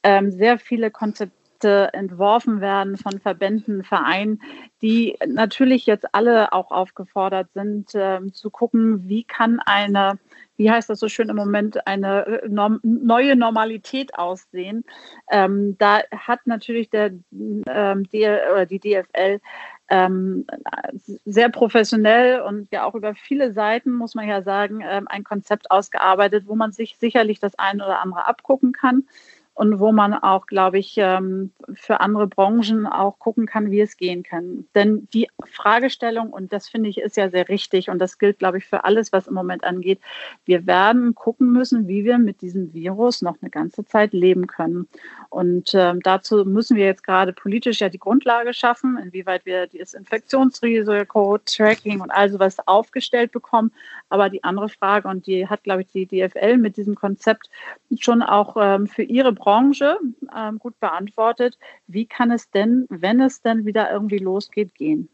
ähm, 0.02 0.32
sehr 0.32 0.58
viele 0.58 0.90
Konzept 0.90 1.32
Konzepte 1.58 1.92
entworfen 1.92 2.60
werden 2.60 2.96
von 2.96 3.18
Verbänden, 3.18 3.82
Vereinen, 3.82 4.40
die 4.80 5.16
natürlich 5.26 5.86
jetzt 5.86 6.06
alle 6.14 6.52
auch 6.52 6.70
aufgefordert 6.70 7.48
sind, 7.52 7.94
äh, 7.94 8.20
zu 8.32 8.50
gucken, 8.50 9.08
wie 9.08 9.24
kann 9.24 9.60
eine, 9.64 10.18
wie 10.56 10.70
heißt 10.70 10.88
das 10.88 11.00
so 11.00 11.08
schön 11.08 11.28
im 11.28 11.36
Moment, 11.36 11.86
eine 11.86 12.26
äh, 12.26 12.48
norm 12.48 12.78
neue 12.82 13.34
Normalität 13.34 14.16
aussehen. 14.16 14.84
Ähm, 15.30 15.76
da 15.78 16.00
hat 16.16 16.46
natürlich 16.46 16.90
der, 16.90 17.12
ähm, 17.32 18.08
die, 18.12 18.24
oder 18.24 18.66
die 18.66 18.78
DFL 18.78 19.40
ähm, 19.90 20.46
sehr 21.24 21.48
professionell 21.48 22.42
und 22.42 22.68
ja 22.70 22.84
auch 22.84 22.94
über 22.94 23.14
viele 23.14 23.52
Seiten, 23.52 23.90
muss 23.92 24.14
man 24.14 24.28
ja 24.28 24.42
sagen, 24.42 24.84
ähm, 24.86 25.08
ein 25.08 25.24
Konzept 25.24 25.70
ausgearbeitet, 25.70 26.44
wo 26.46 26.54
man 26.54 26.72
sich 26.72 26.96
sicherlich 26.98 27.40
das 27.40 27.58
eine 27.58 27.84
oder 27.84 28.00
andere 28.00 28.26
abgucken 28.26 28.72
kann 28.72 29.04
und 29.58 29.80
wo 29.80 29.90
man 29.90 30.14
auch, 30.14 30.46
glaube 30.46 30.78
ich, 30.78 30.94
ähm, 30.98 31.50
für 31.74 31.98
andere 31.98 32.28
Branchen 32.28 32.86
auch 32.86 33.18
gucken 33.18 33.44
kann, 33.44 33.72
wie 33.72 33.80
es 33.80 33.96
gehen 33.96 34.22
kann. 34.22 34.68
Denn 34.76 35.08
die 35.12 35.28
Fragestellung, 35.50 36.32
und 36.32 36.52
das 36.52 36.68
finde 36.68 36.88
ich 36.88 36.98
ist 36.98 37.16
ja 37.16 37.28
sehr 37.28 37.48
richtig 37.48 37.90
und 37.90 37.98
das 37.98 38.18
gilt, 38.18 38.38
glaube 38.38 38.58
ich, 38.58 38.66
für 38.66 38.84
alles, 38.84 39.12
was 39.12 39.26
im 39.26 39.34
Moment 39.34 39.64
angeht, 39.64 39.98
wir 40.44 40.68
werden 40.68 41.16
gucken 41.16 41.50
müssen, 41.50 41.88
wie 41.88 42.04
wir 42.04 42.18
mit 42.18 42.40
diesem 42.40 42.72
Virus 42.72 43.20
noch 43.20 43.34
eine 43.40 43.50
ganze 43.50 43.84
Zeit 43.84 44.12
leben 44.12 44.46
können. 44.46 44.86
Und 45.28 45.72
ähm, 45.74 46.02
dazu 46.04 46.44
müssen 46.44 46.76
wir 46.76 46.84
jetzt 46.84 47.02
gerade 47.02 47.32
politisch 47.32 47.80
ja 47.80 47.88
die 47.88 47.98
Grundlage 47.98 48.54
schaffen, 48.54 48.96
inwieweit 48.96 49.44
wir 49.44 49.66
das 49.66 49.92
Infektionsrisiko, 49.92 51.38
Tracking 51.38 52.00
und 52.00 52.12
all 52.12 52.30
sowas 52.30 52.58
aufgestellt 52.68 53.32
bekommen. 53.32 53.72
Aber 54.08 54.30
die 54.30 54.44
andere 54.44 54.68
Frage, 54.68 55.08
und 55.08 55.26
die 55.26 55.48
hat, 55.48 55.64
glaube 55.64 55.82
ich, 55.82 55.88
die 55.88 56.06
DFL 56.06 56.58
mit 56.58 56.76
diesem 56.76 56.94
Konzept 56.94 57.50
schon 57.98 58.22
auch 58.22 58.56
ähm, 58.56 58.86
für 58.86 59.02
ihre 59.02 59.32
Branche 59.32 59.47
Branche 59.48 59.98
ähm, 60.36 60.58
gut 60.58 60.78
beantwortet. 60.78 61.56
Wie 61.86 62.04
kann 62.04 62.30
es 62.30 62.50
denn, 62.50 62.84
wenn 62.90 63.18
es 63.18 63.40
denn 63.40 63.64
wieder 63.64 63.90
irgendwie 63.90 64.18
losgeht, 64.18 64.74
gehen? 64.74 65.08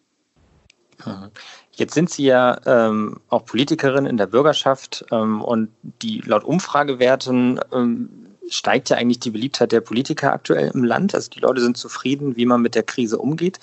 Jetzt 1.70 1.94
sind 1.94 2.11
Sie 2.11 2.25
ja 2.25 2.59
ähm, 2.66 3.20
auch 3.29 3.44
Politikerin 3.44 4.07
in 4.07 4.16
der 4.16 4.27
Bürgerschaft 4.27 5.05
ähm, 5.12 5.40
und 5.40 5.68
die 6.03 6.20
laut 6.27 6.42
Umfragewerten 6.42 7.61
ähm, 7.73 8.24
steigt 8.49 8.91
ja 8.91 8.97
eigentlich 8.97 9.21
die 9.21 9.31
Beliebtheit 9.31 9.73
der 9.73 9.81
Politiker 9.81 10.33
aktuell 10.33 10.71
im 10.75 10.85
Land. 10.85 11.15
Also 11.15 11.31
die 11.31 11.41
Leute 11.41 11.61
sind 11.61 11.77
zufrieden, 11.77 12.37
wie 12.37 12.47
man 12.47 12.63
mit 12.63 12.75
der 12.75 12.83
Krise 12.83 13.19
umgeht. 13.19 13.59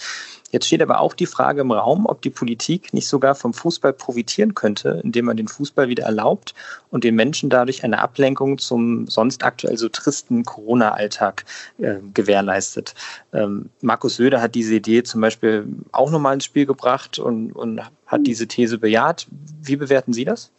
Jetzt 0.51 0.67
steht 0.67 0.81
aber 0.81 0.99
auch 0.99 1.13
die 1.13 1.25
Frage 1.25 1.61
im 1.61 1.71
Raum, 1.71 2.05
ob 2.05 2.21
die 2.21 2.29
Politik 2.29 2.93
nicht 2.93 3.07
sogar 3.07 3.35
vom 3.35 3.53
Fußball 3.53 3.93
profitieren 3.93 4.53
könnte, 4.53 4.99
indem 5.03 5.25
man 5.25 5.37
den 5.37 5.47
Fußball 5.47 5.87
wieder 5.87 6.03
erlaubt 6.03 6.53
und 6.89 7.05
den 7.05 7.15
Menschen 7.15 7.49
dadurch 7.49 7.85
eine 7.85 7.99
Ablenkung 7.99 8.57
zum 8.57 9.07
sonst 9.07 9.45
aktuell 9.45 9.77
so 9.77 9.87
tristen 9.87 10.43
Corona-Alltag 10.43 11.45
äh, 11.77 11.95
gewährleistet. 12.13 12.95
Ähm, 13.33 13.69
Markus 13.81 14.17
Söder 14.17 14.41
hat 14.41 14.55
diese 14.55 14.75
Idee 14.75 15.03
zum 15.03 15.21
Beispiel 15.21 15.65
auch 15.93 16.11
nochmal 16.11 16.33
ins 16.33 16.45
Spiel 16.45 16.65
gebracht 16.65 17.17
und, 17.17 17.53
und 17.53 17.81
hat 18.05 18.27
diese 18.27 18.47
These 18.47 18.77
bejaht. 18.77 19.27
Wie 19.61 19.77
bewerten 19.77 20.11
Sie 20.11 20.25
das? 20.25 20.51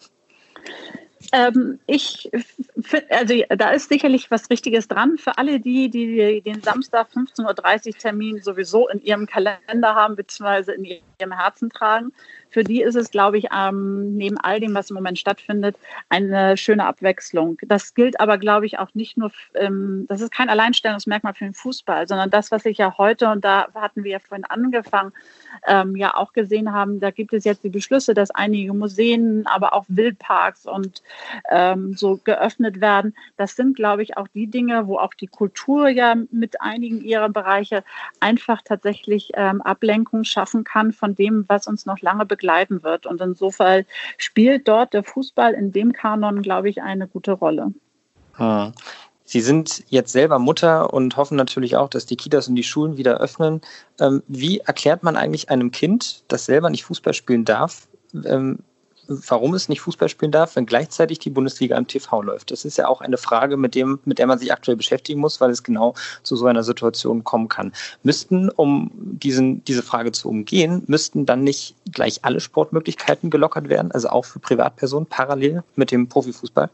Ähm, 1.32 1.78
ich 1.86 2.30
also 3.10 3.34
da 3.48 3.70
ist 3.70 3.88
sicherlich 3.88 4.30
was 4.30 4.50
Richtiges 4.50 4.88
dran. 4.88 5.18
Für 5.18 5.38
alle 5.38 5.60
die, 5.60 5.90
die 5.90 6.42
den 6.42 6.62
Samstag 6.62 7.08
15.30 7.14 7.86
Uhr 7.86 7.92
Termin 7.98 8.42
sowieso 8.42 8.88
in 8.88 9.00
ihrem 9.00 9.26
Kalender 9.26 9.94
haben, 9.94 10.16
beziehungsweise 10.16 10.72
in 10.72 10.84
ihrem 11.22 11.38
Herzen 11.38 11.70
tragen, 11.70 12.12
für 12.52 12.64
die 12.64 12.82
ist 12.82 12.96
es, 12.96 13.10
glaube 13.10 13.38
ich, 13.38 13.46
ähm, 13.56 14.14
neben 14.14 14.36
all 14.38 14.60
dem, 14.60 14.74
was 14.74 14.90
im 14.90 14.94
Moment 14.94 15.18
stattfindet, 15.18 15.76
eine 16.10 16.58
schöne 16.58 16.84
Abwechslung. 16.84 17.56
Das 17.62 17.94
gilt 17.94 18.20
aber, 18.20 18.36
glaube 18.36 18.66
ich, 18.66 18.78
auch 18.78 18.94
nicht 18.94 19.16
nur, 19.16 19.32
ähm, 19.54 20.04
das 20.08 20.20
ist 20.20 20.32
kein 20.32 20.50
Alleinstellungsmerkmal 20.50 21.32
für 21.32 21.44
den 21.44 21.54
Fußball, 21.54 22.06
sondern 22.06 22.28
das, 22.28 22.50
was 22.50 22.66
ich 22.66 22.76
ja 22.76 22.98
heute, 22.98 23.30
und 23.30 23.42
da 23.42 23.68
hatten 23.74 24.04
wir 24.04 24.12
ja 24.12 24.18
vorhin 24.18 24.44
angefangen, 24.44 25.12
ähm, 25.66 25.96
ja 25.96 26.14
auch 26.14 26.34
gesehen 26.34 26.72
haben, 26.72 27.00
da 27.00 27.10
gibt 27.10 27.32
es 27.32 27.44
jetzt 27.44 27.64
die 27.64 27.70
Beschlüsse, 27.70 28.12
dass 28.12 28.30
einige 28.30 28.74
Museen, 28.74 29.46
aber 29.46 29.72
auch 29.72 29.86
Wildparks 29.88 30.66
und 30.66 31.02
ähm, 31.50 31.94
so 31.94 32.20
geöffnet 32.22 32.82
werden. 32.82 33.14
Das 33.38 33.56
sind, 33.56 33.76
glaube 33.76 34.02
ich, 34.02 34.18
auch 34.18 34.28
die 34.28 34.46
Dinge, 34.46 34.86
wo 34.86 34.98
auch 34.98 35.14
die 35.14 35.26
Kultur 35.26 35.88
ja 35.88 36.16
mit 36.30 36.60
einigen 36.60 37.02
ihrer 37.02 37.30
Bereiche 37.30 37.82
einfach 38.20 38.60
tatsächlich 38.62 39.30
ähm, 39.34 39.62
Ablenkung 39.62 40.24
schaffen 40.24 40.64
kann 40.64 40.92
von 40.92 41.11
dem, 41.14 41.44
was 41.48 41.66
uns 41.66 41.86
noch 41.86 42.00
lange 42.00 42.26
begleiten 42.26 42.82
wird. 42.82 43.06
Und 43.06 43.20
insofern 43.20 43.84
spielt 44.18 44.68
dort 44.68 44.92
der 44.92 45.04
Fußball 45.04 45.54
in 45.54 45.72
dem 45.72 45.92
Kanon, 45.92 46.42
glaube 46.42 46.68
ich, 46.68 46.82
eine 46.82 47.08
gute 47.08 47.32
Rolle. 47.32 47.72
Hm. 48.34 48.72
Sie 49.24 49.40
sind 49.40 49.84
jetzt 49.88 50.12
selber 50.12 50.38
Mutter 50.38 50.92
und 50.92 51.16
hoffen 51.16 51.36
natürlich 51.36 51.76
auch, 51.76 51.88
dass 51.88 52.04
die 52.04 52.16
Kitas 52.16 52.48
und 52.48 52.54
die 52.56 52.62
Schulen 52.62 52.98
wieder 52.98 53.18
öffnen. 53.18 53.62
Ähm, 53.98 54.22
wie 54.28 54.58
erklärt 54.58 55.02
man 55.02 55.16
eigentlich 55.16 55.48
einem 55.48 55.70
Kind, 55.70 56.24
das 56.28 56.44
selber 56.44 56.68
nicht 56.68 56.84
Fußball 56.84 57.14
spielen 57.14 57.44
darf, 57.44 57.88
ähm, 58.26 58.58
warum 59.08 59.54
es 59.54 59.68
nicht 59.68 59.80
Fußball 59.80 60.08
spielen 60.08 60.32
darf, 60.32 60.56
wenn 60.56 60.66
gleichzeitig 60.66 61.18
die 61.18 61.30
Bundesliga 61.30 61.76
am 61.76 61.86
TV 61.86 62.22
läuft? 62.22 62.50
Das 62.50 62.64
ist 62.64 62.78
ja 62.78 62.88
auch 62.88 63.00
eine 63.00 63.16
Frage, 63.16 63.56
mit, 63.56 63.74
dem, 63.74 63.98
mit 64.04 64.18
der 64.18 64.26
man 64.26 64.38
sich 64.38 64.52
aktuell 64.52 64.76
beschäftigen 64.76 65.20
muss, 65.20 65.40
weil 65.40 65.50
es 65.50 65.62
genau 65.62 65.94
zu 66.22 66.36
so 66.36 66.46
einer 66.46 66.62
Situation 66.62 67.24
kommen 67.24 67.48
kann. 67.48 67.72
Müssten, 68.02 68.48
um 68.50 68.90
diesen, 68.94 69.64
diese 69.64 69.82
Frage 69.82 70.12
zu 70.12 70.28
umgehen, 70.28 70.82
müssten 70.86 71.26
dann 71.26 71.42
nicht 71.44 71.74
gleich 71.90 72.24
alle 72.24 72.40
Sportmöglichkeiten 72.40 73.30
gelockert 73.30 73.68
werden, 73.68 73.92
also 73.92 74.08
auch 74.08 74.24
für 74.24 74.38
Privatpersonen 74.38 75.06
parallel 75.06 75.62
mit 75.76 75.90
dem 75.90 76.08
Profifußball? 76.08 76.70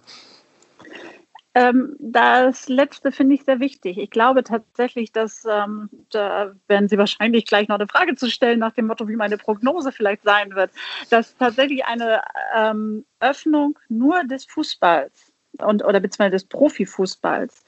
Ähm, 1.55 1.97
das 1.99 2.69
letzte 2.69 3.11
finde 3.11 3.35
ich 3.35 3.45
sehr 3.45 3.59
wichtig. 3.59 3.99
Ich 3.99 4.11
glaube 4.11 4.45
tatsächlich, 4.45 5.13
dass 5.13 5.45
ähm, 5.45 5.89
da 6.11 6.53
werden 6.69 6.89
Sie 6.89 6.99
wahrscheinlich 6.99 7.47
gleich 7.47 7.69
noch 7.69 7.77
eine 7.77 7.89
Frage 7.89 8.15
zu 8.17 8.31
stellen 8.31 8.59
nach 8.59 8.73
dem 8.73 8.87
Motto, 8.87 9.09
wie 9.09 9.17
meine 9.17 9.39
Prognose 9.39 9.91
vielleicht 9.91 10.23
sein 10.25 10.55
wird, 10.55 10.71
dass 11.11 11.37
tatsächlich 11.37 11.85
eine 11.85 12.23
ähm, 12.55 13.05
Öffnung 13.21 13.79
nur 13.89 14.25
des 14.25 14.45
Fußballs 14.45 15.33
und 15.59 15.85
oder 15.85 16.01
beziehungsweise 16.01 16.33
des 16.33 16.45
Profifußballs 16.45 17.65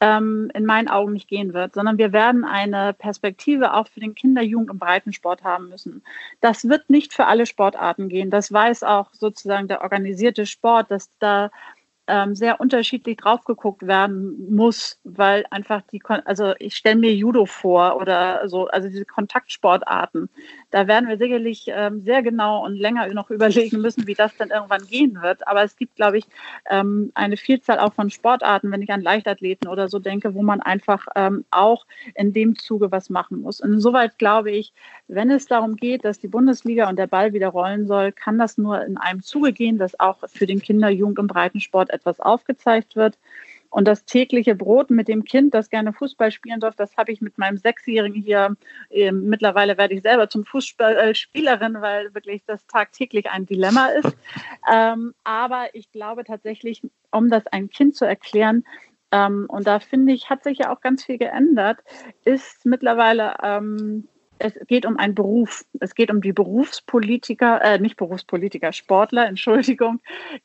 ähm, 0.00 0.50
in 0.54 0.66
meinen 0.66 0.88
Augen 0.88 1.14
nicht 1.14 1.28
gehen 1.28 1.54
wird, 1.54 1.74
sondern 1.74 1.98
wir 1.98 2.12
werden 2.12 2.44
eine 2.44 2.92
Perspektive 2.92 3.74
auch 3.74 3.88
für 3.88 4.00
den 4.00 4.14
Kinder-, 4.14 4.42
Jugend- 4.42 4.70
und 4.70 4.78
Breitensport 4.78 5.42
haben 5.42 5.70
müssen. 5.70 6.04
Das 6.40 6.68
wird 6.68 6.90
nicht 6.90 7.14
für 7.14 7.26
alle 7.26 7.46
Sportarten 7.46 8.08
gehen. 8.08 8.30
Das 8.30 8.52
weiß 8.52 8.82
auch 8.82 9.12
sozusagen 9.14 9.68
der 9.68 9.80
organisierte 9.80 10.44
Sport, 10.44 10.90
dass 10.90 11.10
da 11.18 11.50
ähm, 12.08 12.34
sehr 12.34 12.60
unterschiedlich 12.60 13.16
drauf 13.16 13.44
geguckt 13.44 13.86
werden 13.86 14.54
muss, 14.54 14.98
weil 15.04 15.44
einfach 15.50 15.82
die, 15.92 16.00
also 16.24 16.54
ich 16.58 16.76
stelle 16.76 16.96
mir 16.96 17.12
Judo 17.14 17.46
vor 17.46 17.96
oder 18.00 18.48
so, 18.48 18.68
also 18.68 18.88
diese 18.88 19.04
Kontaktsportarten. 19.04 20.28
Da 20.70 20.86
werden 20.86 21.08
wir 21.08 21.18
sicherlich 21.18 21.66
ähm, 21.68 22.02
sehr 22.02 22.22
genau 22.22 22.64
und 22.64 22.76
länger 22.76 23.12
noch 23.12 23.30
überlegen 23.36 23.80
müssen, 23.80 24.06
wie 24.06 24.14
das 24.14 24.36
dann 24.36 24.50
irgendwann 24.50 24.86
gehen 24.86 25.20
wird. 25.20 25.46
Aber 25.48 25.64
es 25.64 25.76
gibt, 25.76 25.96
glaube 25.96 26.18
ich, 26.18 26.26
ähm, 26.70 27.10
eine 27.14 27.36
Vielzahl 27.36 27.78
auch 27.80 27.92
von 27.92 28.10
Sportarten, 28.10 28.70
wenn 28.70 28.82
ich 28.82 28.90
an 28.90 29.02
Leichtathleten 29.02 29.68
oder 29.68 29.88
so 29.88 29.98
denke, 29.98 30.34
wo 30.34 30.42
man 30.42 30.60
einfach 30.60 31.06
ähm, 31.16 31.44
auch 31.50 31.86
in 32.14 32.32
dem 32.32 32.56
Zuge 32.56 32.92
was 32.92 33.10
machen 33.10 33.40
muss. 33.40 33.60
Und 33.60 33.72
insoweit 33.72 34.18
glaube 34.18 34.50
ich, 34.52 34.72
wenn 35.08 35.30
es 35.30 35.46
darum 35.46 35.76
geht, 35.76 36.04
dass 36.04 36.20
die 36.20 36.28
Bundesliga 36.28 36.88
und 36.88 36.96
der 36.96 37.06
Ball 37.06 37.32
wieder 37.32 37.48
rollen 37.48 37.86
soll, 37.86 38.12
kann 38.12 38.38
das 38.38 38.58
nur 38.58 38.84
in 38.84 38.96
einem 38.96 39.22
Zuge 39.22 39.52
gehen, 39.52 39.78
dass 39.78 39.98
auch 39.98 40.18
für 40.28 40.46
den 40.46 40.60
Kinder-, 40.60 40.90
Jugend- 40.90 41.18
und 41.18 41.26
Breitensport 41.26 41.90
etwas 41.96 42.20
aufgezeigt 42.20 42.96
wird. 42.96 43.18
Und 43.68 43.86
das 43.86 44.04
tägliche 44.04 44.54
Brot 44.54 44.90
mit 44.90 45.08
dem 45.08 45.24
Kind, 45.24 45.52
das 45.52 45.68
gerne 45.68 45.92
Fußball 45.92 46.30
spielen 46.30 46.60
darf, 46.60 46.76
das 46.76 46.96
habe 46.96 47.12
ich 47.12 47.20
mit 47.20 47.36
meinem 47.36 47.58
Sechsjährigen 47.58 48.22
hier. 48.22 48.56
Äh, 48.90 49.12
mittlerweile 49.12 49.76
werde 49.76 49.94
ich 49.94 50.02
selber 50.02 50.28
zum 50.28 50.44
Fußballspielerin, 50.44 51.80
weil 51.80 52.14
wirklich 52.14 52.42
das 52.46 52.66
tagtäglich 52.66 53.28
ein 53.28 53.44
Dilemma 53.44 53.88
ist. 53.88 54.16
ähm, 54.72 55.14
aber 55.24 55.74
ich 55.74 55.90
glaube 55.90 56.24
tatsächlich, 56.24 56.82
um 57.10 57.28
das 57.28 57.46
einem 57.48 57.68
Kind 57.68 57.96
zu 57.96 58.04
erklären, 58.04 58.64
ähm, 59.12 59.46
und 59.48 59.66
da 59.66 59.80
finde 59.80 60.12
ich, 60.12 60.30
hat 60.30 60.42
sich 60.44 60.58
ja 60.58 60.74
auch 60.74 60.80
ganz 60.80 61.04
viel 61.04 61.18
geändert, 61.18 61.78
ist 62.24 62.64
mittlerweile 62.66 63.34
ähm, 63.42 64.08
es 64.38 64.54
geht 64.66 64.86
um 64.86 64.98
einen 64.98 65.14
Beruf. 65.14 65.64
Es 65.80 65.94
geht 65.94 66.10
um 66.10 66.20
die 66.20 66.32
Berufspolitiker, 66.32 67.62
äh, 67.62 67.78
nicht 67.78 67.96
Berufspolitiker, 67.96 68.72
Sportler, 68.72 69.26
Entschuldigung, 69.28 70.00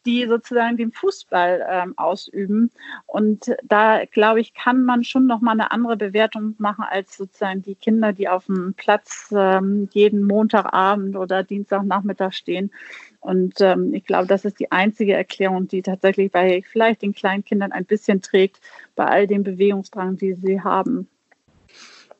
die 0.05 0.25
sozusagen 0.27 0.77
den 0.77 0.91
Fußball 0.91 1.65
ähm, 1.69 1.97
ausüben. 1.97 2.71
Und 3.05 3.55
da, 3.63 4.03
glaube 4.05 4.41
ich, 4.41 4.53
kann 4.53 4.83
man 4.83 5.03
schon 5.03 5.27
nochmal 5.27 5.53
eine 5.53 5.71
andere 5.71 5.97
Bewertung 5.97 6.55
machen 6.57 6.85
als 6.89 7.17
sozusagen 7.17 7.61
die 7.61 7.75
Kinder, 7.75 8.13
die 8.13 8.29
auf 8.29 8.45
dem 8.45 8.73
Platz 8.75 9.33
ähm, 9.35 9.89
jeden 9.91 10.23
Montagabend 10.23 11.15
oder 11.15 11.43
Dienstagnachmittag 11.43 12.33
stehen. 12.33 12.71
Und 13.19 13.61
ähm, 13.61 13.93
ich 13.93 14.05
glaube, 14.05 14.27
das 14.27 14.45
ist 14.45 14.59
die 14.59 14.71
einzige 14.71 15.13
Erklärung, 15.13 15.67
die 15.67 15.83
tatsächlich 15.83 16.31
bei 16.31 16.63
vielleicht 16.63 17.03
den 17.03 17.13
kleinen 17.13 17.45
Kindern 17.45 17.71
ein 17.71 17.85
bisschen 17.85 18.21
trägt, 18.21 18.59
bei 18.95 19.05
all 19.05 19.27
dem 19.27 19.43
Bewegungsdrang, 19.43 20.17
die 20.17 20.33
sie 20.33 20.61
haben. 20.61 21.07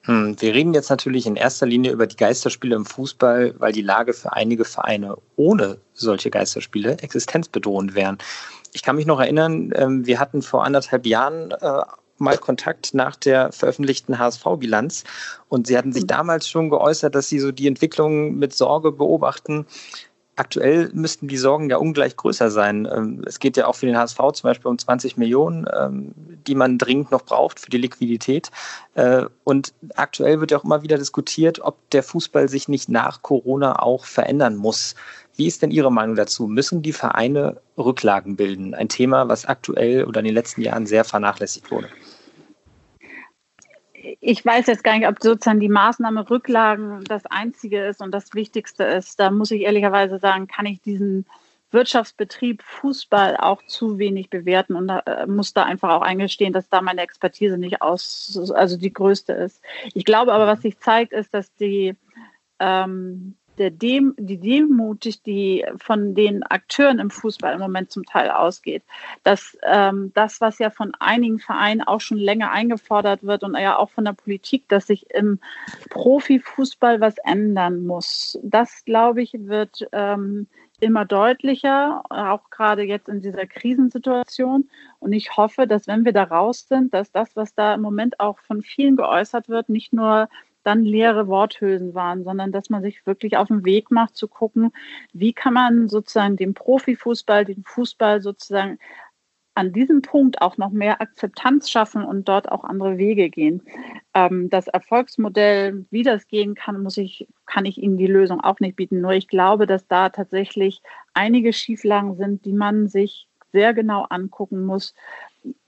Hm, 0.03 0.41
wir 0.41 0.53
reden 0.53 0.73
jetzt 0.73 0.89
natürlich 0.89 1.27
in 1.27 1.35
erster 1.35 1.65
Linie 1.65 1.91
über 1.91 2.07
die 2.07 2.15
Geisterspiele 2.15 2.75
im 2.75 2.85
Fußball, 2.85 3.53
weil 3.59 3.71
die 3.71 3.83
Lage 3.83 4.13
für 4.13 4.33
einige 4.33 4.65
Vereine 4.65 5.17
ohne 5.35 5.77
solche 5.93 6.31
Geisterspiele 6.31 6.97
existenzbedrohend 6.99 7.93
wären. 7.93 8.17
Ich 8.73 8.81
kann 8.81 8.95
mich 8.95 9.05
noch 9.05 9.19
erinnern, 9.19 9.71
ähm, 9.75 10.05
wir 10.05 10.19
hatten 10.19 10.41
vor 10.41 10.63
anderthalb 10.63 11.05
Jahren 11.05 11.51
äh, 11.51 11.81
mal 12.17 12.37
Kontakt 12.37 12.93
nach 12.93 13.15
der 13.15 13.51
veröffentlichten 13.51 14.17
HSV-Bilanz 14.17 15.03
und 15.49 15.67
Sie 15.67 15.77
hatten 15.77 15.91
sich 15.91 16.03
mhm. 16.03 16.07
damals 16.07 16.47
schon 16.47 16.69
geäußert, 16.69 17.13
dass 17.13 17.27
Sie 17.27 17.39
so 17.39 17.51
die 17.51 17.67
Entwicklung 17.67 18.35
mit 18.35 18.53
Sorge 18.53 18.91
beobachten. 18.91 19.65
Aktuell 20.37 20.89
müssten 20.93 21.27
die 21.27 21.37
Sorgen 21.37 21.69
ja 21.69 21.77
ungleich 21.77 22.15
größer 22.15 22.49
sein. 22.49 22.87
Ähm, 22.91 23.23
es 23.25 23.39
geht 23.39 23.57
ja 23.57 23.67
auch 23.67 23.75
für 23.75 23.85
den 23.85 23.97
HSV 23.97 24.17
zum 24.33 24.43
Beispiel 24.43 24.71
um 24.71 24.77
20 24.77 25.17
Millionen, 25.17 25.67
ähm, 25.77 26.13
die 26.47 26.55
man 26.55 26.77
dringend 26.77 27.11
noch 27.11 27.23
braucht 27.23 27.59
für 27.59 27.69
die 27.69 27.77
Liquidität. 27.77 28.49
Äh, 28.93 29.25
und 29.43 29.73
aktuell 29.95 30.39
wird 30.39 30.51
ja 30.51 30.57
auch 30.57 30.63
immer 30.63 30.83
wieder 30.83 30.97
diskutiert, 30.97 31.59
ob 31.59 31.77
der 31.91 32.01
Fußball 32.01 32.47
sich 32.47 32.69
nicht 32.69 32.87
nach 32.87 33.21
Corona 33.21 33.79
auch 33.79 34.05
verändern 34.05 34.55
muss. 34.55 34.95
Wie 35.35 35.47
ist 35.47 35.61
denn 35.61 35.71
Ihre 35.71 35.91
Meinung 35.91 36.15
dazu? 36.15 36.47
Müssen 36.47 36.81
die 36.81 36.93
Vereine 36.93 37.57
Rücklagen 37.77 38.35
bilden? 38.35 38.73
Ein 38.73 38.89
Thema, 38.89 39.27
was 39.27 39.45
aktuell 39.45 40.05
oder 40.05 40.21
in 40.21 40.25
den 40.25 40.35
letzten 40.35 40.61
Jahren 40.61 40.85
sehr 40.85 41.03
vernachlässigt 41.03 41.71
wurde 41.71 41.89
ich 44.19 44.45
weiß 44.45 44.67
jetzt 44.67 44.83
gar 44.83 44.97
nicht, 44.97 45.07
ob 45.07 45.21
sozusagen 45.21 45.59
die 45.59 45.69
Maßnahme 45.69 46.29
Rücklagen 46.29 47.03
das 47.05 47.25
Einzige 47.25 47.85
ist 47.85 48.01
und 48.01 48.11
das 48.11 48.33
Wichtigste 48.33 48.83
ist. 48.83 49.19
Da 49.19 49.31
muss 49.31 49.51
ich 49.51 49.61
ehrlicherweise 49.61 50.19
sagen, 50.19 50.47
kann 50.47 50.65
ich 50.65 50.81
diesen 50.81 51.25
Wirtschaftsbetrieb 51.71 52.61
Fußball 52.63 53.37
auch 53.37 53.63
zu 53.65 53.97
wenig 53.97 54.29
bewerten 54.29 54.75
und 54.75 54.87
da, 54.87 54.99
äh, 54.99 55.25
muss 55.25 55.53
da 55.53 55.63
einfach 55.63 55.89
auch 55.89 56.01
eingestehen, 56.01 56.53
dass 56.53 56.67
da 56.67 56.81
meine 56.81 57.01
Expertise 57.01 57.57
nicht 57.57 57.81
aus, 57.81 58.51
also 58.53 58.77
die 58.77 58.91
größte 58.91 59.33
ist. 59.33 59.61
Ich 59.93 60.03
glaube 60.03 60.33
aber, 60.33 60.47
was 60.47 60.61
sich 60.61 60.79
zeigt, 60.79 61.13
ist, 61.13 61.33
dass 61.33 61.53
die 61.55 61.95
ähm, 62.59 63.35
der 63.57 63.71
Dem, 63.71 64.15
die 64.17 64.37
Demut, 64.37 65.25
die 65.25 65.65
von 65.77 66.15
den 66.15 66.43
Akteuren 66.43 66.99
im 66.99 67.09
Fußball 67.09 67.53
im 67.53 67.59
Moment 67.59 67.91
zum 67.91 68.05
Teil 68.05 68.29
ausgeht, 68.29 68.83
dass 69.23 69.57
ähm, 69.63 70.11
das, 70.13 70.41
was 70.41 70.59
ja 70.59 70.69
von 70.69 70.93
einigen 70.99 71.39
Vereinen 71.39 71.81
auch 71.81 72.01
schon 72.01 72.17
länger 72.17 72.51
eingefordert 72.51 73.23
wird 73.23 73.43
und 73.43 73.55
ja 73.55 73.77
auch 73.77 73.89
von 73.89 74.05
der 74.05 74.13
Politik, 74.13 74.67
dass 74.69 74.87
sich 74.87 75.09
im 75.11 75.39
Profifußball 75.89 77.01
was 77.01 77.17
ändern 77.19 77.85
muss, 77.85 78.39
das, 78.43 78.83
glaube 78.85 79.21
ich, 79.21 79.33
wird 79.33 79.87
ähm, 79.91 80.47
immer 80.81 81.05
deutlicher, 81.05 82.03
auch 82.09 82.49
gerade 82.49 82.81
jetzt 82.81 83.07
in 83.07 83.21
dieser 83.21 83.45
Krisensituation. 83.45 84.67
Und 84.99 85.13
ich 85.13 85.37
hoffe, 85.37 85.67
dass 85.67 85.87
wenn 85.87 86.05
wir 86.05 86.11
da 86.11 86.23
raus 86.23 86.67
sind, 86.67 86.93
dass 86.93 87.11
das, 87.11 87.35
was 87.35 87.53
da 87.53 87.75
im 87.75 87.81
Moment 87.81 88.19
auch 88.19 88.39
von 88.39 88.61
vielen 88.61 88.95
geäußert 88.95 89.47
wird, 89.47 89.69
nicht 89.69 89.93
nur 89.93 90.27
dann 90.63 90.83
leere 90.83 91.27
Worthülsen 91.27 91.93
waren, 91.93 92.23
sondern 92.23 92.51
dass 92.51 92.69
man 92.69 92.81
sich 92.81 93.05
wirklich 93.05 93.37
auf 93.37 93.47
den 93.47 93.65
Weg 93.65 93.91
macht 93.91 94.15
zu 94.15 94.27
gucken, 94.27 94.71
wie 95.13 95.33
kann 95.33 95.53
man 95.53 95.87
sozusagen 95.87 96.37
dem 96.37 96.53
Profifußball, 96.53 97.45
den 97.45 97.63
Fußball 97.63 98.21
sozusagen 98.21 98.77
an 99.53 99.73
diesem 99.73 100.01
Punkt 100.01 100.41
auch 100.41 100.57
noch 100.57 100.71
mehr 100.71 101.01
Akzeptanz 101.01 101.69
schaffen 101.69 102.05
und 102.05 102.27
dort 102.27 102.51
auch 102.51 102.63
andere 102.63 102.97
Wege 102.97 103.29
gehen. 103.29 103.61
Ähm, 104.13 104.49
das 104.49 104.67
Erfolgsmodell, 104.67 105.85
wie 105.91 106.03
das 106.03 106.27
gehen 106.27 106.55
kann, 106.55 106.81
muss 106.81 106.97
ich, 106.97 107.27
kann 107.45 107.65
ich 107.65 107.77
Ihnen 107.77 107.97
die 107.97 108.07
Lösung 108.07 108.39
auch 108.39 108.59
nicht 108.59 108.77
bieten. 108.77 109.01
Nur 109.01 109.11
ich 109.11 109.27
glaube, 109.27 109.67
dass 109.67 109.87
da 109.87 110.09
tatsächlich 110.09 110.81
einige 111.13 111.51
Schieflagen 111.51 112.15
sind, 112.15 112.45
die 112.45 112.53
man 112.53 112.87
sich 112.87 113.27
sehr 113.51 113.73
genau 113.73 114.03
angucken 114.09 114.65
muss, 114.65 114.93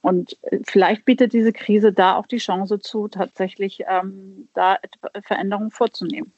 und 0.02 0.38
äh, 0.44 0.60
vielleicht 0.66 1.06
bietet 1.06 1.34
diese 1.34 1.54
Krise 1.54 1.94
da 1.94 2.16
auch 2.16 2.28
die 2.28 2.38
Chance 2.38 2.80
zu, 2.80 3.08
tatsächlich 3.08 3.84
ähm, 3.88 4.48
da 4.54 4.78
Veränderungen 5.24 5.72
vorzunehmen. 5.72 6.32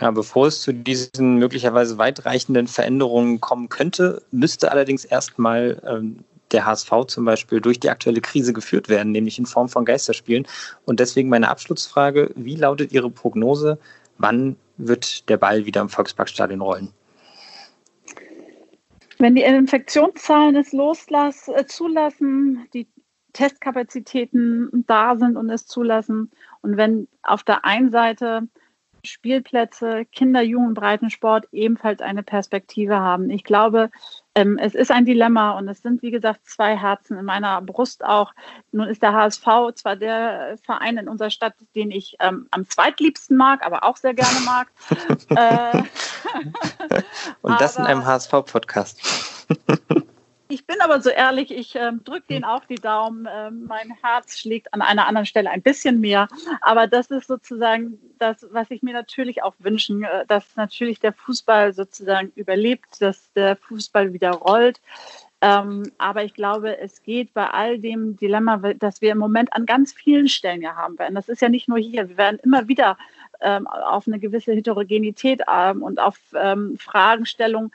Ja, 0.00 0.10
bevor 0.10 0.46
es 0.46 0.62
zu 0.62 0.72
diesen 0.72 1.36
möglicherweise 1.36 1.98
weitreichenden 1.98 2.66
Veränderungen 2.66 3.40
kommen 3.40 3.68
könnte, 3.68 4.22
müsste 4.30 4.72
allerdings 4.72 5.04
erstmal 5.04 5.82
ähm, 5.86 6.24
der 6.50 6.66
HSV 6.66 6.90
zum 7.08 7.24
Beispiel 7.24 7.60
durch 7.60 7.80
die 7.80 7.90
aktuelle 7.90 8.20
Krise 8.20 8.52
geführt 8.52 8.88
werden, 8.88 9.12
nämlich 9.12 9.38
in 9.38 9.46
Form 9.46 9.68
von 9.68 9.84
Geisterspielen. 9.84 10.46
Und 10.84 11.00
deswegen 11.00 11.28
meine 11.28 11.48
Abschlussfrage, 11.48 12.30
wie 12.36 12.56
lautet 12.56 12.92
Ihre 12.92 13.10
Prognose, 13.10 13.78
wann 14.18 14.56
wird 14.76 15.28
der 15.28 15.36
Ball 15.36 15.66
wieder 15.66 15.80
im 15.80 15.88
Volksparkstadion 15.88 16.60
rollen? 16.60 16.92
Wenn 19.22 19.36
die 19.36 19.42
Infektionszahlen 19.42 20.56
es 20.56 20.72
loslass, 20.72 21.46
äh, 21.46 21.64
zulassen, 21.64 22.66
die 22.74 22.88
Testkapazitäten 23.32 24.84
da 24.88 25.14
sind 25.16 25.36
und 25.36 25.48
es 25.48 25.64
zulassen 25.64 26.32
und 26.60 26.76
wenn 26.76 27.06
auf 27.22 27.44
der 27.44 27.64
einen 27.64 27.92
Seite 27.92 28.48
Spielplätze, 29.04 30.06
Kinder-, 30.06 30.42
Jugend-, 30.42 30.74
Breitensport 30.74 31.46
ebenfalls 31.52 32.00
eine 32.00 32.24
Perspektive 32.24 32.98
haben. 32.98 33.30
Ich 33.30 33.44
glaube, 33.44 33.92
ähm, 34.34 34.58
es 34.58 34.74
ist 34.74 34.90
ein 34.90 35.04
Dilemma 35.04 35.52
und 35.58 35.68
es 35.68 35.82
sind, 35.82 36.02
wie 36.02 36.10
gesagt, 36.10 36.40
zwei 36.46 36.76
Herzen 36.76 37.18
in 37.18 37.24
meiner 37.24 37.60
Brust 37.60 38.04
auch. 38.04 38.32
Nun 38.70 38.88
ist 38.88 39.02
der 39.02 39.12
HSV 39.12 39.46
zwar 39.74 39.96
der 39.96 40.56
Verein 40.64 40.96
in 40.96 41.08
unserer 41.08 41.30
Stadt, 41.30 41.54
den 41.74 41.90
ich 41.90 42.16
ähm, 42.20 42.46
am 42.50 42.68
zweitliebsten 42.68 43.36
mag, 43.36 43.64
aber 43.64 43.84
auch 43.84 43.96
sehr 43.96 44.14
gerne 44.14 44.40
mag. 44.44 44.68
äh, 45.30 45.82
und 47.42 47.60
das 47.60 47.76
aber, 47.76 47.86
in 47.86 47.92
einem 47.92 48.06
HSV-Podcast. 48.06 49.46
Ich 50.52 50.66
bin 50.66 50.82
aber 50.82 51.00
so 51.00 51.08
ehrlich, 51.08 51.50
ich 51.50 51.74
äh, 51.76 51.92
drücke 52.04 52.26
denen 52.28 52.44
auch 52.44 52.66
die 52.66 52.74
Daumen. 52.74 53.24
Äh, 53.24 53.50
mein 53.50 53.96
Herz 54.02 54.38
schlägt 54.38 54.74
an 54.74 54.82
einer 54.82 55.06
anderen 55.06 55.24
Stelle 55.24 55.48
ein 55.48 55.62
bisschen 55.62 55.98
mehr. 55.98 56.28
Aber 56.60 56.86
das 56.86 57.10
ist 57.10 57.26
sozusagen 57.26 57.98
das, 58.18 58.46
was 58.50 58.70
ich 58.70 58.82
mir 58.82 58.92
natürlich 58.92 59.42
auch 59.42 59.54
wünschen, 59.60 60.04
äh, 60.04 60.26
dass 60.26 60.54
natürlich 60.56 61.00
der 61.00 61.14
Fußball 61.14 61.72
sozusagen 61.72 62.32
überlebt, 62.34 63.00
dass 63.00 63.32
der 63.32 63.56
Fußball 63.56 64.12
wieder 64.12 64.32
rollt. 64.32 64.82
Ähm, 65.40 65.90
aber 65.96 66.22
ich 66.22 66.34
glaube, 66.34 66.76
es 66.76 67.02
geht 67.02 67.32
bei 67.32 67.48
all 67.48 67.78
dem 67.78 68.18
Dilemma, 68.18 68.58
das 68.74 69.00
wir 69.00 69.12
im 69.12 69.18
Moment 69.18 69.54
an 69.54 69.64
ganz 69.64 69.94
vielen 69.94 70.28
Stellen 70.28 70.60
ja 70.60 70.76
haben 70.76 70.98
werden. 70.98 71.14
Das 71.14 71.30
ist 71.30 71.40
ja 71.40 71.48
nicht 71.48 71.66
nur 71.66 71.78
hier. 71.78 72.10
Wir 72.10 72.18
werden 72.18 72.38
immer 72.44 72.68
wieder 72.68 72.98
ähm, 73.40 73.66
auf 73.66 74.06
eine 74.06 74.18
gewisse 74.18 74.52
Heterogenität 74.52 75.40
ähm, 75.50 75.82
und 75.82 75.98
auf 75.98 76.18
ähm, 76.34 76.76
Fragestellungen 76.76 77.72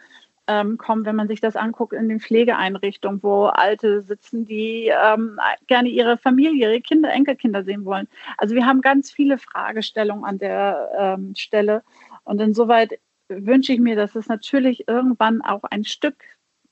ähm, 0.47 0.77
kommen, 0.77 1.05
wenn 1.05 1.15
man 1.15 1.27
sich 1.27 1.41
das 1.41 1.55
anguckt 1.55 1.93
in 1.93 2.09
den 2.09 2.19
Pflegeeinrichtungen, 2.19 3.21
wo 3.21 3.45
Alte 3.45 4.01
sitzen, 4.01 4.45
die 4.45 4.87
ähm, 4.87 5.39
gerne 5.67 5.89
ihre 5.89 6.17
Familie, 6.17 6.69
ihre 6.69 6.81
Kinder, 6.81 7.11
Enkelkinder 7.11 7.63
sehen 7.63 7.85
wollen. 7.85 8.07
Also 8.37 8.55
wir 8.55 8.65
haben 8.65 8.81
ganz 8.81 9.11
viele 9.11 9.37
Fragestellungen 9.37 10.25
an 10.25 10.39
der 10.39 10.89
ähm, 10.97 11.33
Stelle. 11.35 11.83
Und 12.23 12.41
insoweit 12.41 12.99
wünsche 13.29 13.73
ich 13.73 13.79
mir, 13.79 13.95
dass 13.95 14.15
es 14.15 14.27
natürlich 14.27 14.87
irgendwann 14.87 15.41
auch 15.41 15.63
ein 15.63 15.83
Stück 15.83 16.15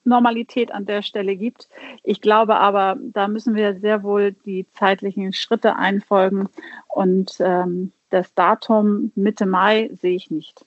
Normalität 0.06 0.72
an 0.72 0.86
der 0.86 1.02
Stelle 1.02 1.36
gibt. 1.36 1.68
Ich 2.04 2.22
glaube 2.22 2.58
aber, 2.58 2.98
da 3.00 3.28
müssen 3.28 3.56
wir 3.56 3.80
sehr 3.80 4.04
wohl 4.04 4.34
die 4.46 4.66
zeitlichen 4.74 5.34
Schritte 5.34 5.76
einfolgen. 5.76 6.48
Und 6.88 7.38
ähm, 7.40 7.92
das 8.12 8.34
Datum 8.36 9.12
Mitte 9.16 9.46
Mai 9.46 9.90
sehe 10.00 10.16
ich 10.16 10.30
nicht. 10.30 10.64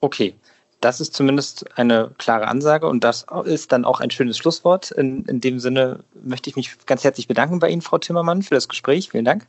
Okay, 0.00 0.34
das 0.80 1.00
ist 1.00 1.14
zumindest 1.14 1.78
eine 1.78 2.12
klare 2.18 2.46
Ansage 2.46 2.86
und 2.86 3.02
das 3.02 3.26
ist 3.44 3.72
dann 3.72 3.84
auch 3.84 4.00
ein 4.00 4.10
schönes 4.10 4.38
Schlusswort. 4.38 4.90
In, 4.92 5.24
in 5.24 5.40
dem 5.40 5.58
Sinne 5.58 6.04
möchte 6.22 6.50
ich 6.50 6.56
mich 6.56 6.76
ganz 6.86 7.04
herzlich 7.04 7.26
bedanken 7.26 7.58
bei 7.58 7.68
Ihnen, 7.68 7.82
Frau 7.82 7.98
Timmermann, 7.98 8.42
für 8.42 8.54
das 8.54 8.68
Gespräch. 8.68 9.10
Vielen 9.10 9.24
Dank. 9.24 9.46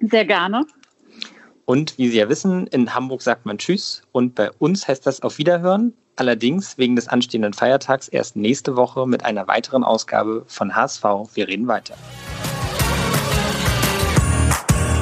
Sehr 0.00 0.24
gerne. 0.24 0.66
Und 1.64 1.96
wie 1.98 2.08
Sie 2.08 2.18
ja 2.18 2.28
wissen, 2.28 2.66
in 2.66 2.94
Hamburg 2.94 3.22
sagt 3.22 3.46
man 3.46 3.58
Tschüss 3.58 4.02
und 4.12 4.34
bei 4.34 4.50
uns 4.52 4.88
heißt 4.88 5.06
das 5.06 5.22
auf 5.22 5.38
Wiederhören. 5.38 5.94
Allerdings 6.16 6.76
wegen 6.76 6.96
des 6.96 7.08
anstehenden 7.08 7.54
Feiertags 7.54 8.08
erst 8.08 8.36
nächste 8.36 8.76
Woche 8.76 9.06
mit 9.06 9.24
einer 9.24 9.48
weiteren 9.48 9.84
Ausgabe 9.84 10.44
von 10.48 10.74
HSV. 10.74 11.04
Wir 11.34 11.48
reden 11.48 11.66
weiter. 11.66 11.94